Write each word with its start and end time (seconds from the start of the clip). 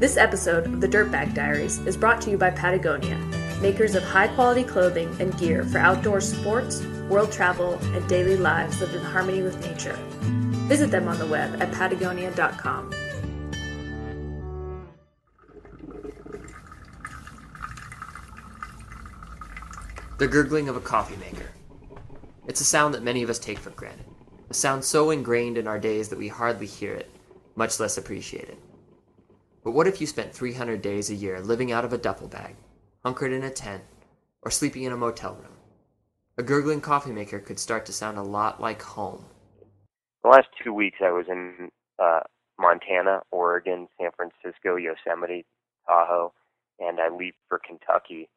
This 0.00 0.16
episode 0.16 0.66
of 0.66 0.80
the 0.80 0.88
Dirtbag 0.88 1.34
Diaries 1.34 1.78
is 1.86 1.96
brought 1.96 2.20
to 2.22 2.30
you 2.30 2.36
by 2.36 2.50
Patagonia, 2.50 3.16
makers 3.62 3.94
of 3.94 4.02
high 4.02 4.26
quality 4.26 4.64
clothing 4.64 5.08
and 5.20 5.38
gear 5.38 5.62
for 5.62 5.78
outdoor 5.78 6.20
sports, 6.20 6.82
world 7.08 7.30
travel, 7.30 7.74
and 7.74 8.06
daily 8.08 8.36
lives 8.36 8.80
lived 8.80 8.96
in 8.96 9.02
harmony 9.02 9.42
with 9.42 9.64
nature. 9.64 9.96
Visit 10.66 10.90
them 10.90 11.06
on 11.06 11.16
the 11.20 11.26
web 11.26 11.62
at 11.62 11.70
patagonia.com. 11.70 12.90
The 20.18 20.26
gurgling 20.26 20.68
of 20.68 20.74
a 20.74 20.80
coffee 20.80 21.16
maker. 21.18 21.50
It's 22.48 22.60
a 22.60 22.64
sound 22.64 22.94
that 22.94 23.04
many 23.04 23.22
of 23.22 23.30
us 23.30 23.38
take 23.38 23.60
for 23.60 23.70
granted. 23.70 24.06
A 24.50 24.54
sound 24.54 24.84
so 24.84 25.10
ingrained 25.10 25.56
in 25.56 25.68
our 25.68 25.78
days 25.78 26.08
that 26.08 26.18
we 26.18 26.26
hardly 26.26 26.66
hear 26.66 26.94
it, 26.94 27.08
much 27.54 27.78
less 27.78 27.96
appreciate 27.96 28.48
it. 28.48 28.58
But 29.64 29.70
what 29.70 29.86
if 29.86 29.98
you 29.98 30.06
spent 30.06 30.34
300 30.34 30.82
days 30.82 31.08
a 31.08 31.14
year 31.14 31.40
living 31.40 31.72
out 31.72 31.86
of 31.86 31.92
a 31.94 31.98
duffel 31.98 32.28
bag, 32.28 32.54
hunkered 33.02 33.32
in 33.32 33.42
a 33.42 33.50
tent, 33.50 33.82
or 34.42 34.50
sleeping 34.50 34.82
in 34.82 34.92
a 34.92 34.96
motel 34.96 35.34
room? 35.34 35.56
A 36.36 36.42
gurgling 36.42 36.82
coffee 36.82 37.12
maker 37.12 37.38
could 37.38 37.58
start 37.58 37.86
to 37.86 37.92
sound 37.92 38.18
a 38.18 38.22
lot 38.22 38.60
like 38.60 38.82
home. 38.82 39.24
The 40.22 40.28
last 40.28 40.48
two 40.62 40.74
weeks 40.74 40.98
I 41.02 41.12
was 41.12 41.24
in 41.30 41.70
uh, 41.98 42.20
Montana, 42.58 43.22
Oregon, 43.30 43.88
San 43.98 44.10
Francisco, 44.14 44.76
Yosemite, 44.76 45.46
Tahoe, 45.88 46.34
and 46.78 47.00
I 47.00 47.08
leave 47.08 47.34
for 47.48 47.58
Kentucky 47.58 48.28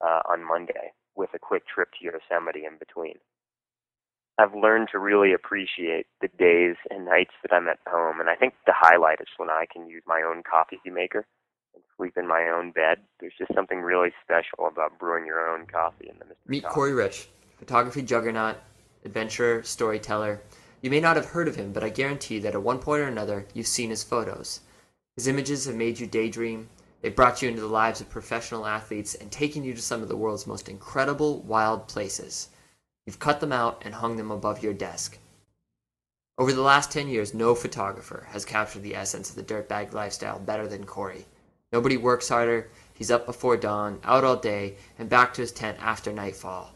uh, 0.00 0.22
on 0.28 0.44
Monday 0.44 0.92
with 1.14 1.30
a 1.34 1.38
quick 1.38 1.62
trip 1.72 1.90
to 2.00 2.04
Yosemite 2.04 2.64
in 2.64 2.78
between. 2.78 3.18
I've 4.42 4.54
learned 4.54 4.88
to 4.90 4.98
really 4.98 5.32
appreciate 5.32 6.06
the 6.20 6.28
days 6.36 6.74
and 6.90 7.04
nights 7.04 7.30
that 7.42 7.54
I'm 7.54 7.68
at 7.68 7.78
home, 7.86 8.18
and 8.18 8.28
I 8.28 8.34
think 8.34 8.54
the 8.66 8.74
highlight 8.76 9.20
is 9.20 9.28
when 9.36 9.50
I 9.50 9.66
can 9.72 9.88
use 9.88 10.02
my 10.04 10.22
own 10.26 10.42
coffee 10.42 10.80
maker 10.90 11.24
and 11.74 11.82
sleep 11.96 12.14
in 12.16 12.26
my 12.26 12.48
own 12.52 12.72
bed. 12.72 12.98
There's 13.20 13.34
just 13.38 13.54
something 13.54 13.80
really 13.80 14.10
special 14.24 14.66
about 14.66 14.98
brewing 14.98 15.26
your 15.26 15.48
own 15.48 15.66
coffee 15.66 16.08
in 16.08 16.18
the 16.18 16.24
Mr. 16.24 16.48
Meet 16.48 16.64
Coffee. 16.64 16.74
Corey 16.74 16.92
Rich, 16.92 17.28
photography 17.56 18.02
juggernaut, 18.02 18.56
adventurer, 19.04 19.62
storyteller. 19.62 20.42
You 20.80 20.90
may 20.90 20.98
not 20.98 21.14
have 21.14 21.26
heard 21.26 21.46
of 21.46 21.54
him, 21.54 21.72
but 21.72 21.84
I 21.84 21.88
guarantee 21.90 22.40
that 22.40 22.54
at 22.54 22.62
one 22.62 22.80
point 22.80 23.02
or 23.02 23.06
another 23.06 23.46
you've 23.54 23.68
seen 23.68 23.90
his 23.90 24.02
photos. 24.02 24.60
His 25.14 25.28
images 25.28 25.66
have 25.66 25.76
made 25.76 26.00
you 26.00 26.08
daydream. 26.08 26.68
They've 27.00 27.14
brought 27.14 27.42
you 27.42 27.48
into 27.48 27.60
the 27.60 27.68
lives 27.68 28.00
of 28.00 28.10
professional 28.10 28.66
athletes 28.66 29.14
and 29.14 29.30
taken 29.30 29.62
you 29.62 29.72
to 29.74 29.80
some 29.82 30.02
of 30.02 30.08
the 30.08 30.16
world's 30.16 30.48
most 30.48 30.68
incredible, 30.68 31.42
wild 31.42 31.86
places. 31.86 32.48
You've 33.06 33.18
cut 33.18 33.40
them 33.40 33.52
out 33.52 33.82
and 33.84 33.94
hung 33.94 34.16
them 34.16 34.30
above 34.30 34.62
your 34.62 34.74
desk. 34.74 35.18
Over 36.38 36.52
the 36.52 36.62
last 36.62 36.90
10 36.90 37.08
years, 37.08 37.34
no 37.34 37.54
photographer 37.54 38.28
has 38.30 38.44
captured 38.44 38.82
the 38.82 38.96
essence 38.96 39.30
of 39.30 39.36
the 39.36 39.42
dirtbag 39.42 39.92
lifestyle 39.92 40.38
better 40.38 40.66
than 40.66 40.86
Corey. 40.86 41.26
Nobody 41.72 41.96
works 41.96 42.28
harder, 42.28 42.70
he's 42.94 43.10
up 43.10 43.26
before 43.26 43.56
dawn, 43.56 43.98
out 44.04 44.24
all 44.24 44.36
day, 44.36 44.76
and 44.98 45.08
back 45.08 45.34
to 45.34 45.40
his 45.40 45.52
tent 45.52 45.78
after 45.80 46.12
nightfall. 46.12 46.74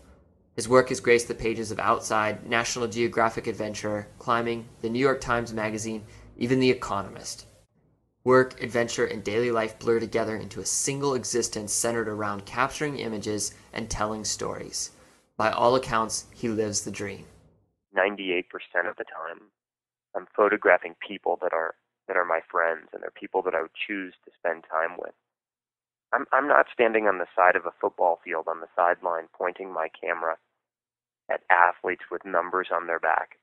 His 0.54 0.68
work 0.68 0.88
has 0.88 1.00
graced 1.00 1.28
the 1.28 1.34
pages 1.34 1.70
of 1.70 1.78
Outside, 1.78 2.48
National 2.48 2.88
Geographic 2.88 3.46
Adventurer, 3.46 4.08
Climbing, 4.18 4.66
the 4.80 4.88
New 4.88 4.98
York 4.98 5.20
Times 5.20 5.52
Magazine, 5.52 6.04
even 6.38 6.60
The 6.60 6.70
Economist. 6.70 7.46
Work, 8.24 8.60
adventure, 8.62 9.04
and 9.04 9.22
daily 9.22 9.50
life 9.50 9.78
blur 9.78 10.00
together 10.00 10.34
into 10.34 10.60
a 10.60 10.66
single 10.66 11.14
existence 11.14 11.72
centered 11.72 12.08
around 12.08 12.46
capturing 12.46 12.98
images 12.98 13.52
and 13.72 13.88
telling 13.88 14.24
stories. 14.24 14.90
By 15.36 15.50
all 15.50 15.74
accounts, 15.74 16.26
he 16.32 16.48
lives 16.48 16.82
the 16.82 16.90
dream. 16.90 17.26
98% 17.96 18.44
of 18.88 18.96
the 18.96 19.04
time, 19.04 19.50
I'm 20.14 20.26
photographing 20.34 20.94
people 21.06 21.38
that 21.42 21.52
are 21.52 21.74
that 22.08 22.16
are 22.16 22.24
my 22.24 22.40
friends 22.48 22.88
and 22.92 23.02
they're 23.02 23.10
people 23.10 23.42
that 23.42 23.54
I 23.54 23.62
would 23.62 23.74
choose 23.74 24.14
to 24.24 24.30
spend 24.38 24.64
time 24.70 24.96
with. 24.98 25.14
I'm 26.12 26.26
I'm 26.32 26.46
not 26.46 26.66
standing 26.72 27.06
on 27.06 27.18
the 27.18 27.26
side 27.34 27.56
of 27.56 27.66
a 27.66 27.74
football 27.80 28.20
field 28.24 28.46
on 28.48 28.60
the 28.60 28.68
sideline 28.76 29.28
pointing 29.36 29.72
my 29.72 29.88
camera 29.88 30.36
at 31.30 31.42
athletes 31.50 32.04
with 32.10 32.24
numbers 32.24 32.68
on 32.72 32.86
their 32.86 33.00
back 33.00 33.38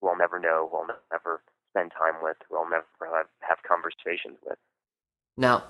who 0.00 0.08
I'll 0.08 0.16
never 0.16 0.38
know, 0.38 0.68
who 0.70 0.78
I'll 0.78 0.98
never 1.10 1.42
spend 1.72 1.92
time 1.92 2.22
with, 2.22 2.36
who 2.48 2.56
I'll 2.56 2.70
never 2.70 2.86
have, 3.00 3.26
have 3.40 3.58
conversations 3.66 4.38
with. 4.44 4.58
Now, 5.36 5.64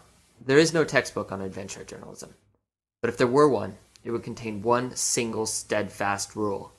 there 0.44 0.58
is 0.58 0.74
no 0.74 0.84
textbook 0.84 1.32
on 1.32 1.40
adventure 1.40 1.84
journalism, 1.84 2.34
but 3.00 3.08
if 3.08 3.16
there 3.16 3.26
were 3.26 3.48
one, 3.48 3.78
it 4.06 4.12
would 4.12 4.22
contain 4.22 4.62
one 4.62 4.94
single 4.94 5.46
steadfast 5.46 6.36
rule. 6.36 6.72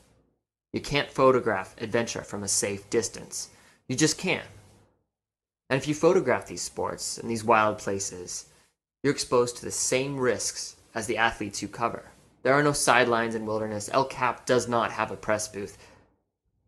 You 0.71 0.79
can't 0.79 1.11
photograph 1.11 1.75
adventure 1.77 2.21
from 2.21 2.41
a 2.41 2.47
safe 2.47 2.89
distance. 2.89 3.49
You 3.89 3.97
just 3.97 4.17
can't. 4.17 4.47
And 5.69 5.77
if 5.77 5.89
you 5.89 5.93
photograph 5.93 6.47
these 6.47 6.61
sports 6.61 7.17
and 7.17 7.29
these 7.29 7.43
wild 7.43 7.79
places, 7.79 8.45
you're 9.03 9.11
exposed 9.11 9.57
to 9.57 9.65
the 9.65 9.71
same 9.71 10.17
risks 10.17 10.77
as 10.95 11.05
the 11.05 11.17
athletes 11.17 11.61
you 11.61 11.67
cover. 11.67 12.05
There 12.43 12.53
are 12.53 12.63
no 12.63 12.71
sidelines 12.71 13.35
in 13.35 13.45
wilderness. 13.45 13.89
El 13.91 14.05
Cap 14.05 14.45
does 14.45 14.69
not 14.69 14.91
have 14.91 15.11
a 15.11 15.17
press 15.17 15.49
booth. 15.49 15.77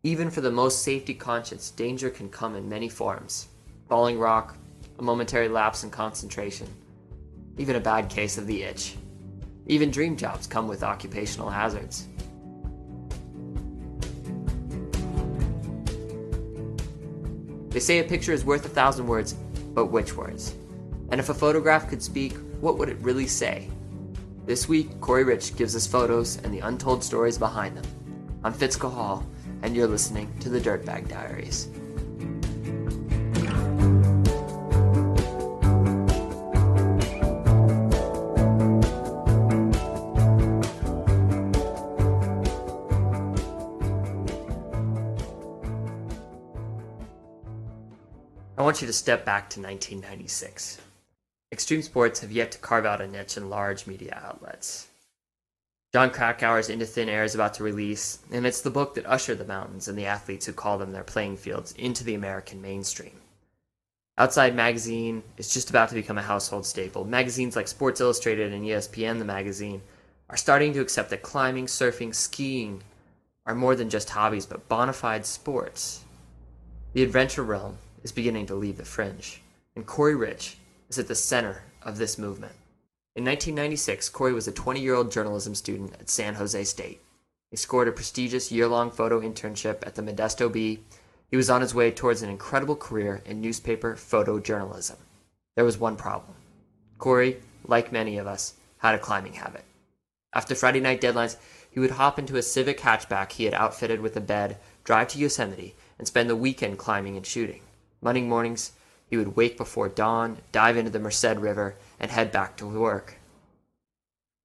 Even 0.02 0.30
for 0.30 0.42
the 0.42 0.50
most 0.50 0.82
safety 0.82 1.14
conscious, 1.14 1.70
danger 1.70 2.10
can 2.10 2.28
come 2.28 2.54
in 2.54 2.68
many 2.68 2.90
forms 2.90 3.48
falling 3.88 4.18
rock, 4.18 4.56
a 4.98 5.02
momentary 5.02 5.48
lapse 5.48 5.84
in 5.84 5.90
concentration, 5.90 6.68
even 7.56 7.76
a 7.76 7.80
bad 7.80 8.10
case 8.10 8.36
of 8.36 8.46
the 8.46 8.62
itch. 8.62 8.96
Even 9.70 9.92
dream 9.92 10.16
jobs 10.16 10.48
come 10.48 10.66
with 10.66 10.82
occupational 10.82 11.48
hazards. 11.48 12.08
They 17.68 17.78
say 17.78 18.00
a 18.00 18.04
picture 18.04 18.32
is 18.32 18.44
worth 18.44 18.64
a 18.64 18.68
thousand 18.68 19.06
words, 19.06 19.34
but 19.72 19.86
which 19.86 20.16
words? 20.16 20.56
And 21.10 21.20
if 21.20 21.28
a 21.28 21.34
photograph 21.34 21.88
could 21.88 22.02
speak, 22.02 22.36
what 22.60 22.78
would 22.78 22.88
it 22.88 22.98
really 22.98 23.28
say? 23.28 23.68
This 24.44 24.68
week, 24.68 25.00
Corey 25.00 25.22
Rich 25.22 25.54
gives 25.54 25.76
us 25.76 25.86
photos 25.86 26.38
and 26.38 26.52
the 26.52 26.66
untold 26.66 27.04
stories 27.04 27.38
behind 27.38 27.76
them. 27.76 27.86
I'm 28.42 28.52
Fitz 28.52 28.76
Cahall, 28.76 29.24
and 29.62 29.76
you're 29.76 29.86
listening 29.86 30.36
to 30.40 30.48
the 30.48 30.58
Dirtbag 30.58 31.08
Diaries. 31.08 31.68
Want 48.70 48.82
you 48.82 48.86
to 48.86 48.92
step 48.92 49.24
back 49.24 49.50
to 49.50 49.60
1996. 49.60 50.80
Extreme 51.50 51.82
sports 51.82 52.20
have 52.20 52.30
yet 52.30 52.52
to 52.52 52.58
carve 52.58 52.86
out 52.86 53.00
a 53.00 53.08
niche 53.08 53.36
in 53.36 53.50
large 53.50 53.88
media 53.88 54.22
outlets. 54.24 54.86
Jon 55.92 56.10
Krakauer's 56.10 56.68
Into 56.68 56.86
Thin 56.86 57.08
Air 57.08 57.24
is 57.24 57.34
about 57.34 57.54
to 57.54 57.64
release, 57.64 58.20
and 58.30 58.46
it's 58.46 58.60
the 58.60 58.70
book 58.70 58.94
that 58.94 59.06
ushered 59.06 59.38
the 59.38 59.44
mountains 59.44 59.88
and 59.88 59.98
the 59.98 60.06
athletes 60.06 60.46
who 60.46 60.52
call 60.52 60.78
them 60.78 60.92
their 60.92 61.02
playing 61.02 61.36
fields 61.36 61.72
into 61.72 62.04
the 62.04 62.14
American 62.14 62.62
mainstream. 62.62 63.20
Outside 64.16 64.54
Magazine 64.54 65.24
is 65.36 65.52
just 65.52 65.70
about 65.70 65.88
to 65.88 65.96
become 65.96 66.18
a 66.18 66.22
household 66.22 66.64
staple. 66.64 67.04
Magazines 67.04 67.56
like 67.56 67.66
Sports 67.66 68.00
Illustrated 68.00 68.52
and 68.52 68.64
ESPN 68.64 69.18
the 69.18 69.24
magazine 69.24 69.82
are 70.28 70.36
starting 70.36 70.72
to 70.74 70.80
accept 70.80 71.10
that 71.10 71.22
climbing, 71.22 71.66
surfing, 71.66 72.14
skiing 72.14 72.84
are 73.46 73.54
more 73.56 73.74
than 73.74 73.90
just 73.90 74.10
hobbies 74.10 74.46
but 74.46 74.68
bona 74.68 74.92
fide 74.92 75.26
sports. 75.26 76.04
The 76.92 77.02
adventure 77.02 77.42
realm 77.42 77.78
is 78.02 78.12
beginning 78.12 78.46
to 78.46 78.54
leave 78.54 78.76
the 78.76 78.84
fringe, 78.84 79.42
and 79.76 79.86
Corey 79.86 80.14
Rich 80.14 80.56
is 80.88 80.98
at 80.98 81.08
the 81.08 81.14
center 81.14 81.62
of 81.82 81.98
this 81.98 82.18
movement. 82.18 82.54
In 83.16 83.24
1996, 83.24 84.08
Corey 84.10 84.32
was 84.32 84.46
a 84.48 84.52
20 84.52 84.80
year 84.80 84.94
old 84.94 85.10
journalism 85.10 85.54
student 85.54 85.94
at 86.00 86.08
San 86.08 86.34
Jose 86.34 86.64
State. 86.64 87.00
He 87.50 87.56
scored 87.56 87.88
a 87.88 87.92
prestigious 87.92 88.52
year 88.52 88.68
long 88.68 88.90
photo 88.90 89.20
internship 89.20 89.84
at 89.86 89.96
the 89.96 90.02
Modesto 90.02 90.50
Bee. 90.50 90.84
He 91.28 91.36
was 91.36 91.50
on 91.50 91.60
his 91.60 91.74
way 91.74 91.90
towards 91.90 92.22
an 92.22 92.30
incredible 92.30 92.76
career 92.76 93.22
in 93.24 93.40
newspaper 93.40 93.94
photojournalism. 93.94 94.96
There 95.56 95.64
was 95.64 95.78
one 95.78 95.96
problem. 95.96 96.36
Corey, 96.98 97.40
like 97.66 97.92
many 97.92 98.18
of 98.18 98.26
us, 98.26 98.54
had 98.78 98.94
a 98.94 98.98
climbing 98.98 99.34
habit. 99.34 99.64
After 100.32 100.54
Friday 100.54 100.80
night 100.80 101.00
deadlines, 101.00 101.36
he 101.70 101.80
would 101.80 101.92
hop 101.92 102.18
into 102.18 102.36
a 102.36 102.42
Civic 102.42 102.78
hatchback 102.78 103.32
he 103.32 103.44
had 103.44 103.54
outfitted 103.54 104.00
with 104.00 104.16
a 104.16 104.20
bed, 104.20 104.58
drive 104.84 105.08
to 105.08 105.18
Yosemite, 105.18 105.74
and 105.98 106.06
spend 106.06 106.30
the 106.30 106.36
weekend 106.36 106.78
climbing 106.78 107.16
and 107.16 107.26
shooting. 107.26 107.62
Monday 108.00 108.22
mornings, 108.22 108.72
he 109.08 109.16
would 109.16 109.36
wake 109.36 109.56
before 109.56 109.88
dawn, 109.88 110.38
dive 110.52 110.76
into 110.76 110.90
the 110.90 111.00
Merced 111.00 111.36
River, 111.36 111.76
and 111.98 112.10
head 112.10 112.30
back 112.30 112.56
to 112.56 112.66
work. 112.66 113.16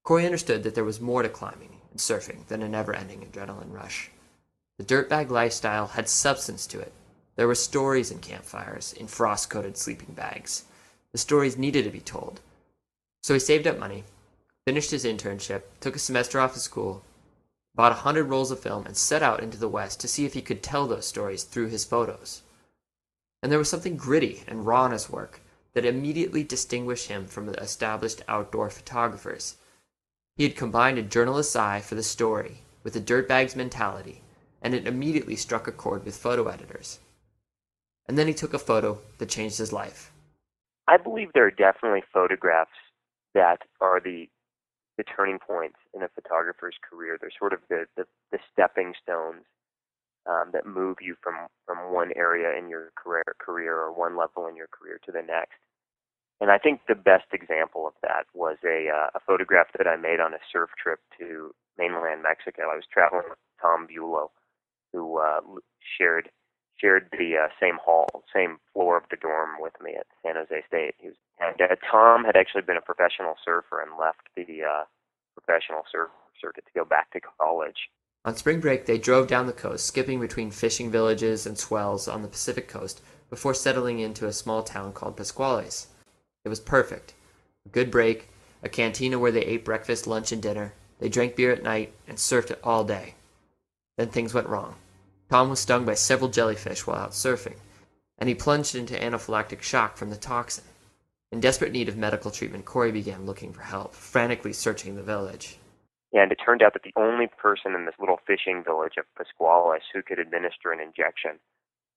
Corey 0.02 0.26
understood 0.26 0.62
that 0.62 0.74
there 0.74 0.84
was 0.84 1.00
more 1.00 1.22
to 1.22 1.28
climbing 1.28 1.80
and 1.90 1.98
surfing 1.98 2.46
than 2.48 2.62
a 2.62 2.68
never 2.68 2.94
ending 2.94 3.20
adrenaline 3.20 3.72
rush. 3.72 4.10
The 4.78 4.84
dirtbag 4.84 5.30
lifestyle 5.30 5.86
had 5.86 6.08
substance 6.08 6.66
to 6.68 6.80
it. 6.80 6.92
There 7.36 7.46
were 7.46 7.54
stories 7.54 8.10
in 8.10 8.18
campfires, 8.18 8.92
in 8.92 9.06
frost 9.06 9.48
coated 9.50 9.76
sleeping 9.76 10.14
bags. 10.14 10.64
The 11.12 11.18
stories 11.18 11.56
needed 11.56 11.84
to 11.84 11.90
be 11.90 12.00
told. 12.00 12.40
So 13.22 13.34
he 13.34 13.40
saved 13.40 13.66
up 13.66 13.78
money, 13.78 14.04
finished 14.66 14.90
his 14.90 15.04
internship, 15.04 15.62
took 15.80 15.96
a 15.96 15.98
semester 15.98 16.40
off 16.40 16.56
of 16.56 16.62
school, 16.62 17.02
bought 17.74 17.92
a 17.92 17.96
hundred 17.96 18.24
rolls 18.24 18.50
of 18.50 18.60
film, 18.60 18.86
and 18.86 18.96
set 18.96 19.22
out 19.22 19.42
into 19.42 19.58
the 19.58 19.68
West 19.68 20.00
to 20.00 20.08
see 20.08 20.24
if 20.24 20.34
he 20.34 20.42
could 20.42 20.62
tell 20.62 20.86
those 20.86 21.06
stories 21.06 21.44
through 21.44 21.68
his 21.68 21.84
photos. 21.84 22.42
And 23.42 23.52
there 23.52 23.58
was 23.58 23.70
something 23.70 23.96
gritty 23.96 24.42
and 24.46 24.66
raw 24.66 24.86
in 24.86 24.92
his 24.92 25.10
work 25.10 25.40
that 25.74 25.84
immediately 25.84 26.42
distinguished 26.42 27.08
him 27.08 27.26
from 27.26 27.46
the 27.46 27.60
established 27.60 28.22
outdoor 28.28 28.70
photographers. 28.70 29.56
He 30.36 30.44
had 30.44 30.56
combined 30.56 30.98
a 30.98 31.02
journalist's 31.02 31.56
eye 31.56 31.80
for 31.80 31.94
the 31.94 32.02
story 32.02 32.62
with 32.82 32.96
a 32.96 33.00
dirtbag's 33.00 33.56
mentality, 33.56 34.22
and 34.62 34.74
it 34.74 34.86
immediately 34.86 35.36
struck 35.36 35.66
a 35.68 35.72
chord 35.72 36.04
with 36.04 36.16
photo 36.16 36.48
editors. 36.48 37.00
And 38.08 38.16
then 38.16 38.26
he 38.26 38.34
took 38.34 38.54
a 38.54 38.58
photo 38.58 38.98
that 39.18 39.28
changed 39.28 39.58
his 39.58 39.72
life. 39.72 40.12
I 40.88 40.96
believe 40.96 41.32
there 41.34 41.46
are 41.46 41.50
definitely 41.50 42.04
photographs 42.12 42.70
that 43.34 43.62
are 43.80 44.00
the 44.00 44.28
the 44.96 45.04
turning 45.04 45.38
points 45.38 45.76
in 45.92 46.02
a 46.02 46.08
photographer's 46.08 46.76
career. 46.88 47.18
They're 47.20 47.30
sort 47.38 47.52
of 47.52 47.60
the 47.68 47.86
the, 47.96 48.04
the 48.32 48.38
stepping 48.52 48.94
stones 49.02 49.44
um, 50.28 50.50
that 50.52 50.66
move 50.66 50.98
you 51.00 51.16
from 51.22 51.46
from 51.66 51.92
one 51.92 52.12
area 52.16 52.56
in 52.58 52.68
your 52.68 52.90
career 52.96 53.24
career 53.38 53.74
or 53.74 53.92
one 53.92 54.16
level 54.16 54.46
in 54.46 54.56
your 54.56 54.68
career 54.68 55.00
to 55.06 55.12
the 55.12 55.22
next. 55.22 55.58
And 56.40 56.50
I 56.50 56.58
think 56.58 56.82
the 56.86 56.94
best 56.94 57.26
example 57.32 57.86
of 57.86 57.94
that 58.02 58.26
was 58.34 58.58
a 58.64 58.88
uh, 58.88 59.10
a 59.14 59.20
photograph 59.26 59.68
that 59.78 59.86
I 59.86 59.96
made 59.96 60.20
on 60.20 60.34
a 60.34 60.42
surf 60.52 60.70
trip 60.80 61.00
to 61.18 61.54
mainland 61.78 62.22
Mexico. 62.22 62.70
I 62.72 62.76
was 62.76 62.84
traveling 62.92 63.24
with 63.28 63.38
Tom 63.60 63.86
Bulow, 63.86 64.30
who 64.92 65.18
uh, 65.18 65.40
shared 65.98 66.30
shared 66.78 67.08
the 67.12 67.36
uh, 67.36 67.48
same 67.60 67.78
hall, 67.82 68.24
same 68.34 68.58
floor 68.72 68.98
of 68.98 69.04
the 69.10 69.16
dorm 69.16 69.56
with 69.60 69.72
me 69.80 69.94
at 69.96 70.06
San 70.22 70.34
Jose 70.36 70.62
State. 70.68 70.94
He 70.98 71.08
was, 71.08 71.16
and 71.40 71.60
uh, 71.60 71.74
Tom 71.90 72.24
had 72.24 72.36
actually 72.36 72.62
been 72.62 72.76
a 72.76 72.82
professional 72.84 73.34
surfer 73.42 73.80
and 73.80 73.98
left 73.98 74.28
the 74.36 74.62
uh, 74.62 74.84
professional 75.32 75.82
surf 75.90 76.10
circuit 76.40 76.64
to 76.66 76.78
go 76.78 76.84
back 76.84 77.10
to 77.12 77.20
college. 77.40 77.88
On 78.26 78.34
spring 78.34 78.58
break, 78.58 78.86
they 78.86 78.98
drove 78.98 79.28
down 79.28 79.46
the 79.46 79.52
coast, 79.52 79.86
skipping 79.86 80.18
between 80.18 80.50
fishing 80.50 80.90
villages 80.90 81.46
and 81.46 81.56
swells 81.56 82.08
on 82.08 82.22
the 82.22 82.28
Pacific 82.28 82.66
coast 82.66 83.00
before 83.30 83.54
settling 83.54 84.00
into 84.00 84.26
a 84.26 84.32
small 84.32 84.64
town 84.64 84.92
called 84.92 85.16
Pascuales. 85.16 85.86
It 86.44 86.48
was 86.48 86.58
perfect. 86.58 87.14
A 87.66 87.68
good 87.68 87.88
break, 87.88 88.28
a 88.64 88.68
cantina 88.68 89.20
where 89.20 89.30
they 89.30 89.44
ate 89.44 89.64
breakfast, 89.64 90.08
lunch, 90.08 90.32
and 90.32 90.42
dinner. 90.42 90.74
They 90.98 91.08
drank 91.08 91.36
beer 91.36 91.52
at 91.52 91.62
night 91.62 91.92
and 92.08 92.18
surfed 92.18 92.50
it 92.50 92.58
all 92.64 92.82
day. 92.82 93.14
Then 93.96 94.08
things 94.08 94.34
went 94.34 94.48
wrong. 94.48 94.74
Tom 95.30 95.48
was 95.48 95.60
stung 95.60 95.84
by 95.84 95.94
several 95.94 96.28
jellyfish 96.28 96.84
while 96.84 96.98
out 96.98 97.12
surfing, 97.12 97.58
and 98.18 98.28
he 98.28 98.34
plunged 98.34 98.74
into 98.74 98.94
anaphylactic 98.94 99.62
shock 99.62 99.96
from 99.96 100.10
the 100.10 100.16
toxin. 100.16 100.64
In 101.30 101.38
desperate 101.38 101.72
need 101.72 101.88
of 101.88 101.96
medical 101.96 102.32
treatment, 102.32 102.64
Corey 102.64 102.90
began 102.90 103.24
looking 103.24 103.52
for 103.52 103.62
help, 103.62 103.94
frantically 103.94 104.52
searching 104.52 104.96
the 104.96 105.02
village. 105.02 105.58
And 106.16 106.32
it 106.32 106.38
turned 106.42 106.62
out 106.62 106.72
that 106.72 106.82
the 106.82 106.98
only 106.98 107.26
person 107.26 107.74
in 107.74 107.84
this 107.84 107.94
little 108.00 108.20
fishing 108.26 108.64
village 108.64 108.94
of 108.96 109.04
Pascuales 109.18 109.82
who 109.92 110.02
could 110.02 110.18
administer 110.18 110.72
an 110.72 110.80
injection 110.80 111.38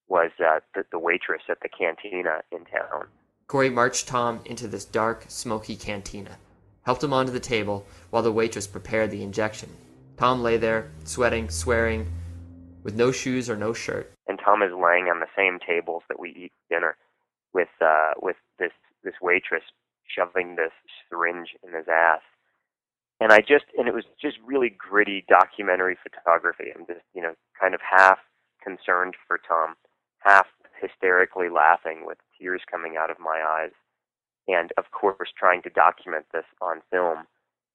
was 0.09 0.31
uh, 0.45 0.59
the, 0.75 0.83
the 0.91 0.99
waitress 0.99 1.43
at 1.47 1.61
the 1.61 1.69
cantina 1.69 2.41
in 2.51 2.65
town. 2.65 3.07
Corey 3.47 3.69
marched 3.69 4.09
Tom 4.09 4.41
into 4.43 4.67
this 4.67 4.83
dark, 4.83 5.23
smoky 5.29 5.77
cantina, 5.77 6.37
helped 6.83 7.01
him 7.01 7.13
onto 7.13 7.31
the 7.31 7.39
table 7.39 7.85
while 8.09 8.21
the 8.21 8.31
waitress 8.31 8.67
prepared 8.67 9.09
the 9.09 9.23
injection. 9.23 9.69
Tom 10.17 10.43
lay 10.43 10.57
there, 10.57 10.91
sweating, 11.05 11.49
swearing, 11.49 12.11
with 12.83 12.95
no 12.95 13.13
shoes 13.13 13.49
or 13.49 13.55
no 13.55 13.71
shirt. 13.71 14.11
And 14.27 14.37
Tom 14.43 14.61
is 14.61 14.71
laying 14.73 15.05
on 15.05 15.21
the 15.21 15.27
same 15.33 15.59
tables 15.65 16.03
that 16.09 16.19
we 16.19 16.31
eat 16.31 16.51
dinner 16.69 16.97
with 17.53 17.69
uh, 17.81 18.11
with 18.21 18.35
this 18.59 18.73
this 19.01 19.15
waitress 19.21 19.63
shoving 20.13 20.57
this 20.57 20.73
syringe 21.09 21.55
in 21.65 21.73
his 21.73 21.87
ass. 21.87 22.21
And 23.19 23.31
I 23.31 23.39
just 23.39 23.65
and 23.77 23.87
it 23.87 23.93
was 23.93 24.05
just 24.21 24.37
really 24.45 24.69
gritty 24.69 25.25
documentary 25.27 25.97
photography. 26.01 26.71
I'm 26.75 26.85
just 26.85 27.01
you 27.13 27.21
know 27.21 27.33
kind 27.59 27.73
of 27.73 27.81
half 27.81 28.19
concerned 28.63 29.15
for 29.27 29.39
Tom, 29.47 29.75
half 30.19 30.47
hysterically 30.79 31.49
laughing 31.49 32.05
with 32.05 32.17
tears 32.39 32.61
coming 32.69 32.95
out 32.97 33.11
of 33.11 33.19
my 33.19 33.43
eyes, 33.47 33.71
and 34.47 34.71
of 34.77 34.91
course 34.91 35.29
trying 35.37 35.61
to 35.63 35.69
document 35.69 36.25
this 36.31 36.45
on 36.61 36.81
film. 36.91 37.27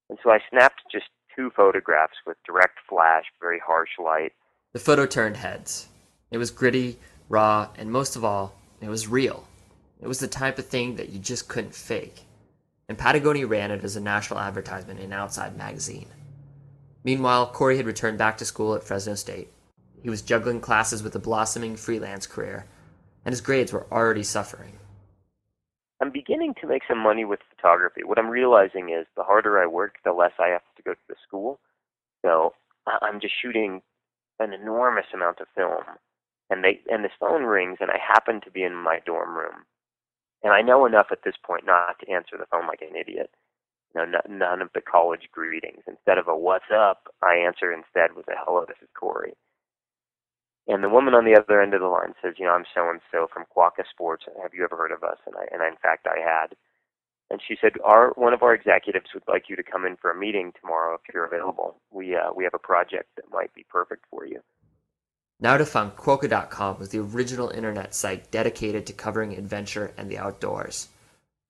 And 0.09 0.19
so 0.23 0.31
I 0.31 0.39
snapped 0.51 0.83
just 0.91 1.07
two 1.35 1.51
photographs 1.55 2.17
with 2.27 2.37
direct 2.47 2.79
flash, 2.89 3.25
very 3.41 3.61
harsh 3.65 3.91
light, 4.03 4.33
the 4.75 4.81
photo 4.81 5.07
turned 5.07 5.37
heads. 5.37 5.87
It 6.33 6.39
was 6.39 6.51
gritty, 6.51 6.99
raw, 7.29 7.69
and 7.79 7.93
most 7.93 8.17
of 8.17 8.25
all, 8.25 8.57
it 8.81 8.89
was 8.89 9.07
real. 9.07 9.47
It 10.03 10.09
was 10.09 10.19
the 10.19 10.27
type 10.27 10.59
of 10.59 10.67
thing 10.67 10.97
that 10.97 11.11
you 11.11 11.21
just 11.21 11.47
couldn't 11.47 11.77
fake. 11.77 12.23
And 12.89 12.99
Patagonia 12.99 13.47
ran 13.47 13.71
it 13.71 13.83
as 13.83 13.97
a 13.97 14.01
national 14.01 14.39
advertisement 14.39 15.01
in 15.01 15.13
Outside 15.13 15.57
magazine. 15.57 16.09
Meanwhile, 17.03 17.49
Corey 17.53 17.77
had 17.77 17.87
returned 17.87 18.19
back 18.19 18.37
to 18.39 18.45
school 18.45 18.75
at 18.75 18.85
Fresno 18.85 19.15
State. 19.15 19.53
He 20.03 20.11
was 20.11 20.23
juggling 20.23 20.61
classes 20.61 21.03
with 21.03 21.15
a 21.17 21.19
blossoming 21.19 21.77
freelance 21.77 22.27
career, 22.27 22.67
and 23.25 23.33
his 23.33 23.41
grades 23.41 23.73
were 23.73 23.87
already 23.91 24.23
suffering. 24.23 24.79
I'm 26.01 26.11
beginning 26.11 26.55
to 26.61 26.67
make 26.67 26.83
some 26.87 26.99
money 26.99 27.25
with 27.25 27.41
photography. 27.57 28.05
What 28.05 28.19
I'm 28.19 28.29
realizing 28.29 28.91
is 28.91 29.07
the 29.17 29.23
harder 29.23 29.59
I 29.59 29.67
work, 29.67 29.95
the 30.05 30.13
less 30.13 30.33
I 30.39 30.49
have 30.49 30.63
to 30.77 30.83
go 30.83 30.93
to 30.93 31.01
the 31.09 31.15
school. 31.27 31.59
So 32.23 32.53
I'm 32.87 33.21
just 33.21 33.35
shooting 33.41 33.81
an 34.39 34.53
enormous 34.53 35.07
amount 35.15 35.41
of 35.41 35.47
film, 35.55 35.85
and 36.51 36.63
they 36.63 36.81
and 36.91 37.05
the 37.05 37.11
phone 37.19 37.45
rings, 37.45 37.79
and 37.81 37.91
I 37.91 37.99
happen 37.99 38.41
to 38.43 38.51
be 38.51 38.63
in 38.63 38.75
my 38.75 39.01
dorm 39.07 39.37
room, 39.37 39.65
and 40.45 40.53
I 40.53 40.61
know 40.61 40.85
enough 40.87 41.07
at 41.11 41.25
this 41.25 41.35
point 41.45 41.65
not 41.67 41.99
to 42.01 42.13
answer 42.13 42.37
the 42.39 42.47
phone 42.47 42.69
like 42.69 42.83
an 42.83 42.95
idiot. 42.95 43.31
You 43.95 44.07
know, 44.07 44.21
none 44.29 44.61
of 44.61 44.71
the 44.75 44.83
college 44.83 45.29
greetings. 45.33 45.83
Instead 45.89 46.19
of 46.19 46.29
a 46.29 46.37
"What's 46.37 46.71
up," 46.71 47.09
I 47.23 47.37
answer 47.37 47.73
instead 47.73 48.15
with 48.15 48.29
a 48.29 48.37
"Hello, 48.37 48.65
this 48.67 48.83
is 48.83 48.89
Corey." 48.95 49.35
And 50.69 50.83
the 50.85 50.89
woman 50.89 51.15
on 51.15 51.25
the 51.25 51.37
other 51.37 51.61
end 51.63 51.75
of 51.75 51.81
the 51.81 51.89
line 51.89 52.15
says, 52.21 52.35
"You 52.39 52.47
know, 52.47 52.53
I'm 52.53 52.67
so 52.75 52.91
and 52.91 53.01
so 53.11 53.27
from 53.27 53.47
Quokka 53.47 53.87
Sports. 53.89 54.27
Have 54.43 54.55
you 54.55 54.65
ever 54.65 54.77
heard 54.77 54.93
of 54.93 55.03
us?" 55.03 55.19
And 55.27 55.35
I, 55.37 55.47
and 55.51 55.63
in 55.63 55.77
fact, 55.77 56.07
I 56.07 56.21
had. 56.21 56.57
And 57.31 57.41
she 57.43 57.57
said, 57.61 57.79
"Our 57.83 58.11
one 58.11 58.35
of 58.35 58.43
our 58.43 58.55
executives 58.55 59.15
would 59.15 59.27
like 59.29 59.49
you 59.49 59.57
to 59.57 59.63
come 59.63 59.87
in 59.87 59.97
for 59.97 60.11
a 60.11 60.17
meeting 60.17 60.53
tomorrow 60.61 60.95
if 60.95 61.15
you're 61.15 61.25
available. 61.25 61.81
We 61.91 62.17
uh, 62.17 62.33
we 62.35 62.45
have 62.45 62.55
a 62.55 62.59
project 62.59 63.11
that 63.17 63.31
might 63.31 63.55
be 63.55 63.65
perfect 63.71 64.07
for 64.11 64.27
you." 64.27 64.43
Now 65.45 65.59
defunct 65.59 65.99
Quokka.com 65.99 66.79
was 66.79 66.89
the 66.89 67.01
original 67.01 67.51
internet 67.51 67.95
site 67.95 68.31
dedicated 68.31 68.87
to 68.87 68.95
covering 68.95 69.37
adventure 69.37 69.93
and 69.99 70.11
the 70.11 70.17
outdoors. 70.17 70.89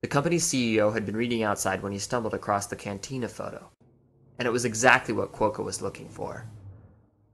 The 0.01 0.09
company's 0.09 0.43
CEO 0.43 0.93
had 0.93 1.05
been 1.05 1.15
reading 1.15 1.43
outside 1.43 1.81
when 1.81 1.93
he 1.93 1.99
stumbled 1.99 2.33
across 2.33 2.67
the 2.67 2.75
cantina 2.75 3.29
photo, 3.29 3.69
and 4.37 4.49
it 4.49 4.51
was 4.51 4.65
exactly 4.65 5.13
what 5.13 5.31
Quokka 5.31 5.63
was 5.63 5.81
looking 5.81 6.09
for. 6.09 6.45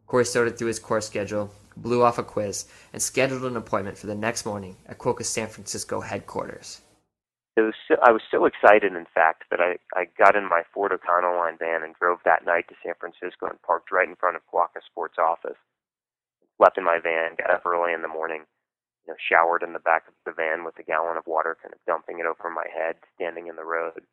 Corey 0.05 0.23
sorted 0.23 0.59
through 0.59 0.67
his 0.67 0.77
course 0.77 1.07
schedule, 1.07 1.51
blew 1.75 2.03
off 2.03 2.19
a 2.19 2.23
quiz, 2.23 2.67
and 2.93 3.01
scheduled 3.01 3.45
an 3.45 3.57
appointment 3.57 3.97
for 3.97 4.05
the 4.05 4.13
next 4.13 4.45
morning 4.45 4.77
at 4.85 4.99
Quokka's 4.99 5.29
San 5.29 5.47
Francisco 5.47 6.01
headquarters 6.01 6.81
it 7.57 7.61
was 7.61 7.73
so, 7.87 7.95
I 8.01 8.11
was 8.11 8.21
so 8.31 8.45
excited, 8.45 8.93
in 8.93 9.05
fact, 9.13 9.43
that 9.51 9.59
I, 9.59 9.75
I 9.93 10.05
got 10.17 10.37
in 10.37 10.47
my 10.47 10.63
Ford 10.73 10.93
Econoline 10.93 11.59
van 11.59 11.83
and 11.83 11.93
drove 11.95 12.19
that 12.23 12.45
night 12.45 12.67
to 12.69 12.75
San 12.83 12.93
Francisco 12.97 13.47
and 13.47 13.61
parked 13.61 13.91
right 13.91 14.07
in 14.07 14.15
front 14.15 14.37
of 14.37 14.41
Quokka 14.47 14.79
Sports 14.89 15.17
office. 15.19 15.57
Slept 16.61 16.77
in 16.77 16.83
my 16.83 16.99
van, 17.01 17.31
got 17.39 17.49
up 17.49 17.65
early 17.65 17.91
in 17.91 18.03
the 18.03 18.07
morning, 18.07 18.43
you 19.07 19.11
know, 19.11 19.17
showered 19.17 19.63
in 19.63 19.73
the 19.73 19.79
back 19.79 20.03
of 20.07 20.13
the 20.27 20.31
van 20.31 20.63
with 20.63 20.77
a 20.77 20.83
gallon 20.83 21.17
of 21.17 21.25
water, 21.25 21.57
kind 21.59 21.73
of 21.73 21.79
dumping 21.87 22.19
it 22.19 22.27
over 22.27 22.53
my 22.53 22.67
head, 22.71 22.97
standing 23.15 23.47
in 23.47 23.55
the 23.55 23.63
road. 23.63 24.03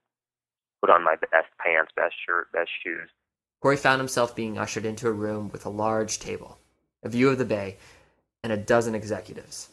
Put 0.81 0.89
on 0.89 1.05
my 1.05 1.17
best 1.17 1.49
pants, 1.63 1.93
best 1.95 2.15
shirt, 2.27 2.51
best 2.53 2.71
shoes. 2.83 3.11
Corey 3.61 3.77
found 3.77 4.01
himself 4.01 4.35
being 4.35 4.57
ushered 4.57 4.87
into 4.87 5.09
a 5.09 5.13
room 5.13 5.51
with 5.53 5.67
a 5.67 5.69
large 5.69 6.21
table, 6.21 6.57
a 7.03 7.11
view 7.11 7.29
of 7.29 7.37
the 7.37 7.45
bay, 7.45 7.77
and 8.43 8.51
a 8.51 8.57
dozen 8.57 8.95
executives. 8.95 9.69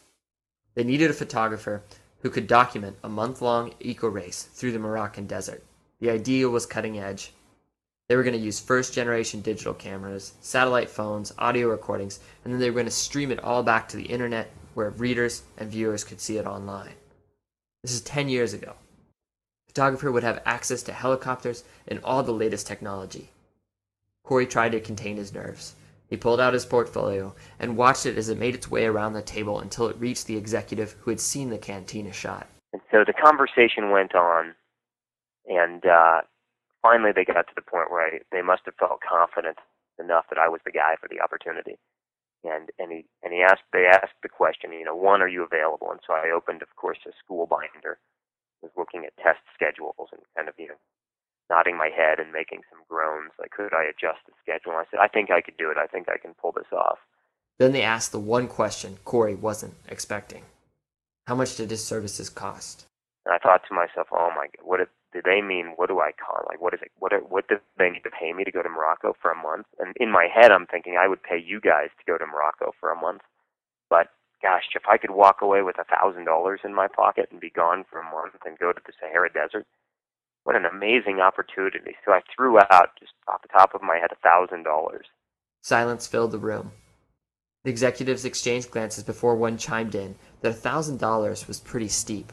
They 0.74 0.84
needed 0.84 1.10
a 1.10 1.14
photographer 1.14 1.82
who 2.20 2.28
could 2.28 2.46
document 2.46 2.98
a 3.02 3.08
month 3.08 3.40
long 3.40 3.72
eco 3.80 4.08
race 4.08 4.42
through 4.42 4.72
the 4.72 4.78
Moroccan 4.78 5.26
desert. 5.26 5.64
The 6.00 6.10
idea 6.10 6.50
was 6.50 6.66
cutting 6.66 6.98
edge. 6.98 7.32
They 8.08 8.14
were 8.16 8.22
going 8.22 8.38
to 8.38 8.44
use 8.44 8.60
first 8.60 8.94
generation 8.94 9.40
digital 9.40 9.74
cameras, 9.74 10.34
satellite 10.40 10.88
phones, 10.88 11.32
audio 11.38 11.68
recordings, 11.68 12.20
and 12.44 12.52
then 12.52 12.60
they 12.60 12.70
were 12.70 12.74
going 12.74 12.86
to 12.86 12.92
stream 12.92 13.32
it 13.32 13.42
all 13.42 13.62
back 13.64 13.88
to 13.88 13.96
the 13.96 14.04
internet 14.04 14.50
where 14.74 14.90
readers 14.90 15.42
and 15.58 15.70
viewers 15.70 16.04
could 16.04 16.20
see 16.20 16.36
it 16.36 16.46
online. 16.46 16.94
This 17.82 17.92
is 17.92 18.02
10 18.02 18.28
years 18.28 18.52
ago. 18.52 18.74
The 19.66 19.72
photographer 19.72 20.12
would 20.12 20.22
have 20.22 20.42
access 20.44 20.82
to 20.84 20.92
helicopters 20.92 21.64
and 21.88 21.98
all 22.04 22.22
the 22.22 22.32
latest 22.32 22.66
technology. 22.66 23.30
Corey 24.22 24.46
tried 24.46 24.72
to 24.72 24.80
contain 24.80 25.16
his 25.16 25.32
nerves. 25.32 25.74
He 26.08 26.16
pulled 26.16 26.40
out 26.40 26.54
his 26.54 26.66
portfolio 26.66 27.34
and 27.58 27.76
watched 27.76 28.06
it 28.06 28.16
as 28.16 28.28
it 28.28 28.38
made 28.38 28.54
its 28.54 28.70
way 28.70 28.86
around 28.86 29.14
the 29.14 29.22
table 29.22 29.58
until 29.58 29.88
it 29.88 29.98
reached 29.98 30.26
the 30.26 30.36
executive 30.36 30.96
who 31.00 31.10
had 31.10 31.20
seen 31.20 31.50
the 31.50 31.58
cantina 31.58 32.12
shot. 32.12 32.46
And 32.72 32.82
so 32.92 33.04
the 33.04 33.12
conversation 33.12 33.90
went 33.90 34.14
on, 34.14 34.54
and 35.46 35.84
uh, 35.84 36.20
finally 36.86 37.10
they 37.10 37.26
got 37.26 37.50
to 37.50 37.58
the 37.58 37.66
point 37.66 37.90
where 37.90 38.06
I, 38.06 38.10
they 38.30 38.42
must 38.42 38.62
have 38.66 38.78
felt 38.78 39.02
confident 39.02 39.58
enough 39.98 40.30
that 40.30 40.38
I 40.38 40.48
was 40.48 40.60
the 40.64 40.70
guy 40.70 40.94
for 41.00 41.08
the 41.10 41.20
opportunity. 41.20 41.78
And 42.44 42.70
and 42.78 42.92
he 42.92 43.00
and 43.26 43.34
he 43.34 43.42
asked 43.42 43.66
they 43.72 43.90
asked 43.90 44.22
the 44.22 44.30
question, 44.30 44.72
you 44.72 44.84
know, 44.84 44.94
one, 44.94 45.20
are 45.20 45.28
you 45.28 45.42
available? 45.42 45.90
And 45.90 45.98
so 46.06 46.14
I 46.14 46.30
opened, 46.30 46.62
of 46.62 46.70
course, 46.76 46.98
a 47.06 47.10
school 47.18 47.46
binder, 47.50 47.98
was 48.62 48.70
looking 48.76 49.04
at 49.04 49.16
test 49.16 49.42
schedules 49.52 50.14
and 50.14 50.22
kind 50.36 50.48
of 50.48 50.54
you 50.56 50.68
know 50.68 50.80
nodding 51.50 51.76
my 51.76 51.90
head 51.90 52.20
and 52.20 52.30
making 52.30 52.62
some 52.70 52.86
groans. 52.88 53.32
Like, 53.38 53.50
could 53.50 53.74
I 53.74 53.84
adjust 53.90 54.22
the 54.26 54.34
schedule? 54.42 54.72
And 54.72 54.80
I 54.80 54.86
said, 54.90 55.00
I 55.00 55.08
think 55.08 55.30
I 55.30 55.40
could 55.40 55.56
do 55.56 55.70
it. 55.70 55.76
I 55.78 55.86
think 55.86 56.08
I 56.08 56.18
can 56.18 56.34
pull 56.34 56.52
this 56.52 56.70
off. 56.72 56.98
Then 57.58 57.72
they 57.72 57.82
asked 57.82 58.12
the 58.12 58.20
one 58.20 58.46
question 58.46 58.98
Corey 59.04 59.34
wasn't 59.34 59.74
expecting 59.88 60.44
How 61.26 61.34
much 61.34 61.56
did 61.56 61.70
his 61.70 61.84
services 61.84 62.30
cost? 62.30 62.86
And 63.26 63.34
I 63.34 63.38
thought 63.38 63.66
to 63.66 63.74
myself, 63.74 64.06
oh 64.12 64.30
my 64.36 64.46
god, 64.54 64.62
what 64.62 64.78
do 65.12 65.20
they 65.24 65.42
mean? 65.42 65.74
What 65.74 65.88
do 65.88 65.98
I 65.98 66.12
call? 66.14 66.46
Like, 66.48 66.62
what 66.62 66.74
is 66.74 66.80
it? 66.80 66.92
What 66.98 67.10
what 67.28 67.48
do 67.48 67.56
they 67.76 67.90
need 67.90 68.04
to 68.04 68.10
pay 68.10 68.32
me 68.32 68.44
to 68.44 68.52
go 68.52 68.62
to 68.62 68.68
Morocco 68.68 69.16
for 69.20 69.32
a 69.32 69.42
month? 69.42 69.66
And 69.80 69.96
in 69.98 70.12
my 70.12 70.28
head, 70.32 70.52
I'm 70.52 70.66
thinking 70.66 70.94
I 70.96 71.08
would 71.08 71.24
pay 71.24 71.36
you 71.36 71.60
guys 71.60 71.90
to 71.98 72.06
go 72.06 72.16
to 72.16 72.24
Morocco 72.24 72.70
for 72.78 72.92
a 72.92 73.00
month. 73.00 73.22
But 73.90 74.14
gosh, 74.40 74.70
if 74.76 74.82
I 74.88 74.96
could 74.96 75.10
walk 75.10 75.42
away 75.42 75.62
with 75.62 75.74
a 75.78 75.84
thousand 75.84 76.24
dollars 76.24 76.60
in 76.62 76.72
my 76.72 76.86
pocket 76.86 77.26
and 77.32 77.40
be 77.40 77.50
gone 77.50 77.84
for 77.90 77.98
a 77.98 78.04
month 78.04 78.34
and 78.46 78.58
go 78.58 78.72
to 78.72 78.80
the 78.86 78.92
Sahara 79.00 79.32
Desert, 79.32 79.66
what 80.44 80.54
an 80.54 80.64
amazing 80.64 81.18
opportunity. 81.18 81.96
So 82.04 82.12
I 82.12 82.20
threw 82.30 82.60
out 82.60 82.94
just 83.00 83.12
off 83.26 83.42
the 83.42 83.48
top 83.48 83.74
of 83.74 83.82
my 83.82 83.98
head 83.98 84.12
a 84.12 84.22
thousand 84.22 84.62
dollars. 84.62 85.06
Silence 85.62 86.06
filled 86.06 86.30
the 86.30 86.38
room. 86.38 86.70
The 87.64 87.70
executives 87.70 88.24
exchanged 88.24 88.70
glances 88.70 89.02
before 89.02 89.34
one 89.34 89.58
chimed 89.58 89.96
in 89.96 90.14
that 90.42 90.50
a 90.50 90.54
thousand 90.54 91.00
dollars 91.00 91.48
was 91.48 91.58
pretty 91.58 91.88
steep. 91.88 92.32